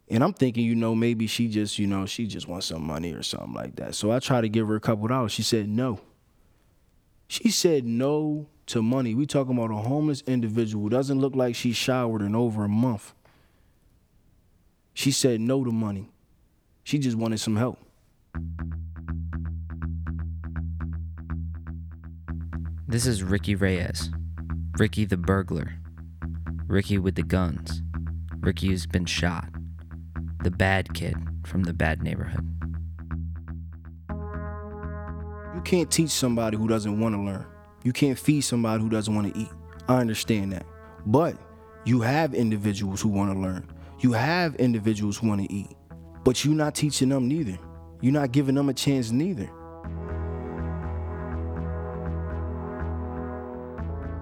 And 0.09 0.23
I'm 0.23 0.33
thinking, 0.33 0.65
you 0.65 0.77
know, 0.77 0.95
maybe 0.95 1.27
she 1.27 1.49
just, 1.49 1.79
you 1.79 1.87
know, 1.87 2.07
she 2.07 2.27
just 2.27 2.47
wants 2.47 2.67
some 2.67 2.87
money 2.87 3.13
or 3.13 3.23
something 3.23 3.55
like 3.55 3.77
that. 3.77 3.95
So 3.95 4.13
I 4.13 4.21
tried 4.21 4.43
to 4.43 4.49
give 4.49 4.69
her 4.69 4.77
a 4.77 4.81
couple 4.81 5.07
dollars. 5.09 5.33
She 5.33 5.43
said 5.43 5.69
no. 5.69 6.01
She 7.29 7.51
said 7.51 7.85
no 7.85 8.47
to 8.67 8.83
money. 8.83 9.15
We 9.15 9.27
talking 9.27 9.57
about 9.57 9.73
a 9.73 9.83
homeless 9.83 10.23
individual 10.27 10.85
who 10.85 10.91
doesn't 10.91 11.21
look 11.21 11.35
like 11.35 11.57
she 11.57 11.73
showered 11.73 12.23
in 12.23 12.37
over 12.37 12.65
a 12.65 12.69
month. 12.69 13.15
She 14.95 15.11
said 15.11 15.41
no 15.41 15.65
to 15.65 15.73
money. 15.73 16.09
She 16.85 16.99
just 16.99 17.17
wanted 17.17 17.41
some 17.41 17.57
help. 17.57 17.79
This 22.89 23.05
is 23.05 23.25
Ricky 23.25 23.57
Reyes. 23.57 24.11
Ricky 24.79 25.05
the 25.05 25.17
burglar. 25.17 25.75
Ricky 26.69 26.99
with 26.99 27.17
the 27.17 27.25
guns. 27.25 27.83
Ricky 28.39 28.69
who's 28.69 28.87
been 28.87 29.07
shot. 29.07 29.49
The 30.45 30.53
bad 30.53 30.95
kid 30.95 31.17
from 31.45 31.65
the 31.65 31.73
bad 31.73 32.01
neighborhood. 32.01 32.47
You 34.09 35.63
can't 35.65 35.91
teach 35.91 36.11
somebody 36.11 36.57
who 36.57 36.69
doesn't 36.69 37.01
want 37.01 37.17
to 37.17 37.21
learn. 37.21 37.45
You 37.83 37.93
can't 37.93 38.17
feed 38.17 38.43
somebody 38.43 38.81
who 38.85 38.89
doesn't 38.89 39.13
want 39.13 39.35
to 39.35 39.41
eat. 39.41 39.51
I 39.89 39.97
understand 39.97 40.53
that. 40.53 40.65
But 41.07 41.37
you 41.85 42.03
have 42.03 42.35
individuals 42.35 43.03
who 43.03 43.09
want 43.09 43.33
to 43.33 43.39
learn. 43.39 43.69
You 43.99 44.13
have 44.13 44.55
individuals 44.57 45.19
who 45.19 45.27
want 45.27 45.41
to 45.41 45.53
eat. 45.53 45.75
But 46.23 46.45
you're 46.45 46.55
not 46.55 46.77
teaching 46.77 47.09
them 47.09 47.27
neither. 47.27 47.59
You're 48.01 48.13
not 48.13 48.31
giving 48.31 48.55
them 48.55 48.69
a 48.69 48.75
chance 48.75 49.11
neither. 49.11 49.51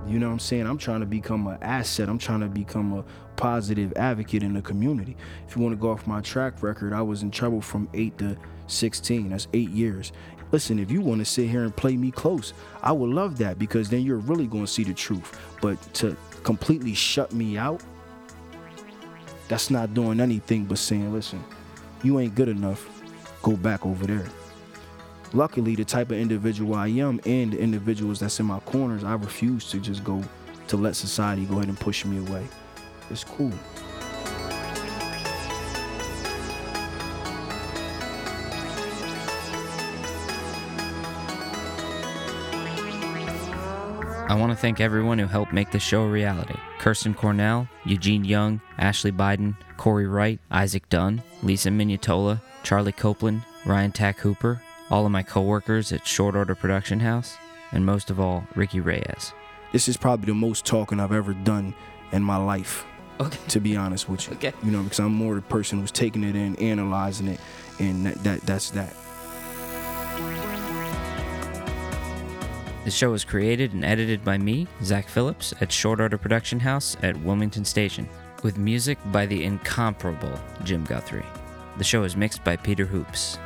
You 0.07 0.19
know 0.19 0.27
what 0.27 0.35
I'm 0.35 0.39
saying? 0.39 0.67
I'm 0.67 0.79
trying 0.79 1.01
to 1.01 1.07
become 1.07 1.47
an 1.47 1.59
asset. 1.63 2.09
I'm 2.09 2.19
trying 2.19 2.41
to 2.41 2.47
become 2.47 2.93
a 2.93 3.05
positive 3.37 3.93
advocate 3.97 4.43
in 4.43 4.53
the 4.53 4.63
community. 4.63 5.17
If 5.49 5.57
you 5.57 5.63
want 5.63 5.75
to 5.75 5.81
go 5.81 5.91
off 5.91 6.07
my 6.07 6.21
track 6.21 6.63
record, 6.63 6.93
I 6.93 7.01
was 7.03 7.23
in 7.23 7.31
trouble 7.31 7.61
from 7.61 7.89
8 7.95 8.19
to 8.19 8.37
16. 8.67 9.31
That's 9.31 9.49
8 9.53 9.71
years. 9.71 10.13
Listen, 10.53 10.79
if 10.79 10.91
you 10.91 11.01
want 11.01 11.21
to 11.21 11.25
sit 11.25 11.49
here 11.49 11.65
and 11.65 11.75
play 11.75 11.97
me 11.97 12.11
close, 12.11 12.53
I 12.83 12.93
would 12.93 13.11
love 13.11 13.39
that 13.39 13.59
because 13.59 13.89
then 13.89 14.03
you're 14.03 14.19
really 14.19 14.47
going 14.47 14.67
to 14.67 14.71
see 14.71 14.85
the 14.85 14.95
truth. 14.95 15.39
But 15.61 15.81
to 15.95 16.17
completely 16.43 16.95
shut 16.95 17.33
me 17.33 17.57
out, 17.57 17.83
that's 19.49 19.71
not 19.71 19.95
doing 19.95 20.21
anything 20.21 20.65
but 20.67 20.79
saying, 20.79 21.13
listen, 21.13 21.43
you 22.03 22.21
ain't 22.21 22.35
good 22.35 22.49
enough. 22.49 22.89
Go 23.43 23.57
back 23.57 23.85
over 23.85 24.07
there. 24.07 24.27
Luckily, 25.35 25.75
the 25.75 25.85
type 25.85 26.13
of 26.13 26.17
individual 26.17 26.77
I 26.77 26.87
am 26.87 27.21
and 27.27 27.53
the 27.53 27.59
individuals 27.59 28.21
that's 28.21 28.39
in 28.39 28.47
my 28.47 28.61
corners, 28.61 29.03
I 29.03 29.15
refuse 29.15 29.69
to 29.73 29.81
just 29.81 30.05
go 30.05 30.23
to 30.69 30.77
let 30.77 30.95
society 30.95 31.45
go 31.45 31.57
ahead 31.57 31.69
and 31.69 31.79
push 31.79 32.05
me 32.05 32.19
away. 32.19 32.47
It's 33.11 33.25
cool. 33.25 33.53
I 44.27 44.37
want 44.37 44.53
to 44.53 44.57
thank 44.57 44.81
everyone 44.81 45.19
who 45.19 45.27
helped 45.27 45.53
make 45.53 45.73
this 45.73 45.83
show 45.83 46.03
a 46.03 46.09
reality 46.09 46.55
Kirsten 46.79 47.13
Cornell, 47.13 47.69
Eugene 47.85 48.25
Young, 48.25 48.61
Ashley 48.79 49.11
Biden, 49.11 49.57
Corey 49.79 50.07
Wright, 50.07 50.39
Isaac 50.53 50.89
Dunn, 50.89 51.25
Lisa 51.43 51.71
Minutola, 51.71 52.41
Charlie 52.63 52.93
Copeland, 52.93 53.43
Ryan 53.67 53.91
Tack 53.91 54.19
Hooper, 54.19 54.61
all 54.91 55.07
of 55.07 55.13
my 55.13 55.23
coworkers 55.23 55.93
at 55.93 56.07
Short 56.07 56.37
Order 56.37 56.55
Production 56.55 57.01
House, 57.01 57.37
and 57.73 57.85
most 57.85 58.11
of 58.11 58.21
all, 58.21 58.47
Ricky 58.55 58.81
Reyes. 58.81 59.33
This 59.73 59.89
is 59.89 59.97
probably 59.97 60.27
the 60.27 60.35
most 60.35 60.65
talking 60.65 61.01
I've 61.01 61.13
ever 61.13 61.35
done 61.35 61.75
in 62.13 62.23
my 62.23 62.37
life. 62.37 62.85
Okay. 63.21 63.39
To 63.49 63.61
be 63.61 63.77
honest 63.77 64.09
with 64.09 64.27
you. 64.29 64.35
Okay. 64.35 64.53
You 64.63 64.71
know, 64.71 64.83
because 64.83 64.99
I'm 65.01 65.15
more 65.15 65.35
the 65.35 65.43
person 65.43 65.81
who's 65.81 65.93
taking 65.93 66.25
it 66.25 66.37
in, 66.37 66.57
analyzing 66.57 67.29
it, 67.29 67.41
and 67.79 68.07
that, 68.07 68.23
that 68.25 68.41
that's 68.43 68.71
that. 68.71 68.95
The 72.85 72.91
show 72.91 73.13
was 73.13 73.25
created 73.25 73.73
and 73.73 73.85
edited 73.85 74.25
by 74.25 74.37
me, 74.37 74.67
Zach 74.83 75.09
Phillips, 75.09 75.55
at 75.61 75.73
Short 75.73 76.01
Order 76.01 76.19
Production 76.19 76.61
House 76.61 76.97
at 77.03 77.17
Wilmington 77.21 77.65
Station, 77.65 78.07
with 78.43 78.59
music 78.59 78.99
by 79.07 79.25
the 79.25 79.43
incomparable 79.43 80.39
Jim 80.65 80.85
Guthrie. 80.85 81.25
The 81.79 81.85
show 81.85 82.03
is 82.03 82.15
mixed 82.15 82.45
by 82.45 82.57
Peter 82.57 82.85
Hoops. 82.85 83.39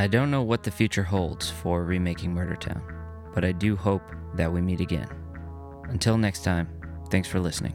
I 0.00 0.06
don't 0.06 0.30
know 0.30 0.40
what 0.40 0.62
the 0.62 0.70
future 0.70 1.02
holds 1.02 1.50
for 1.50 1.84
remaking 1.84 2.32
Murder 2.32 2.56
Town, 2.56 2.82
but 3.34 3.44
I 3.44 3.52
do 3.52 3.76
hope 3.76 4.00
that 4.34 4.50
we 4.50 4.62
meet 4.62 4.80
again. 4.80 5.06
Until 5.90 6.16
next 6.16 6.42
time, 6.42 6.70
thanks 7.10 7.28
for 7.28 7.38
listening. 7.38 7.74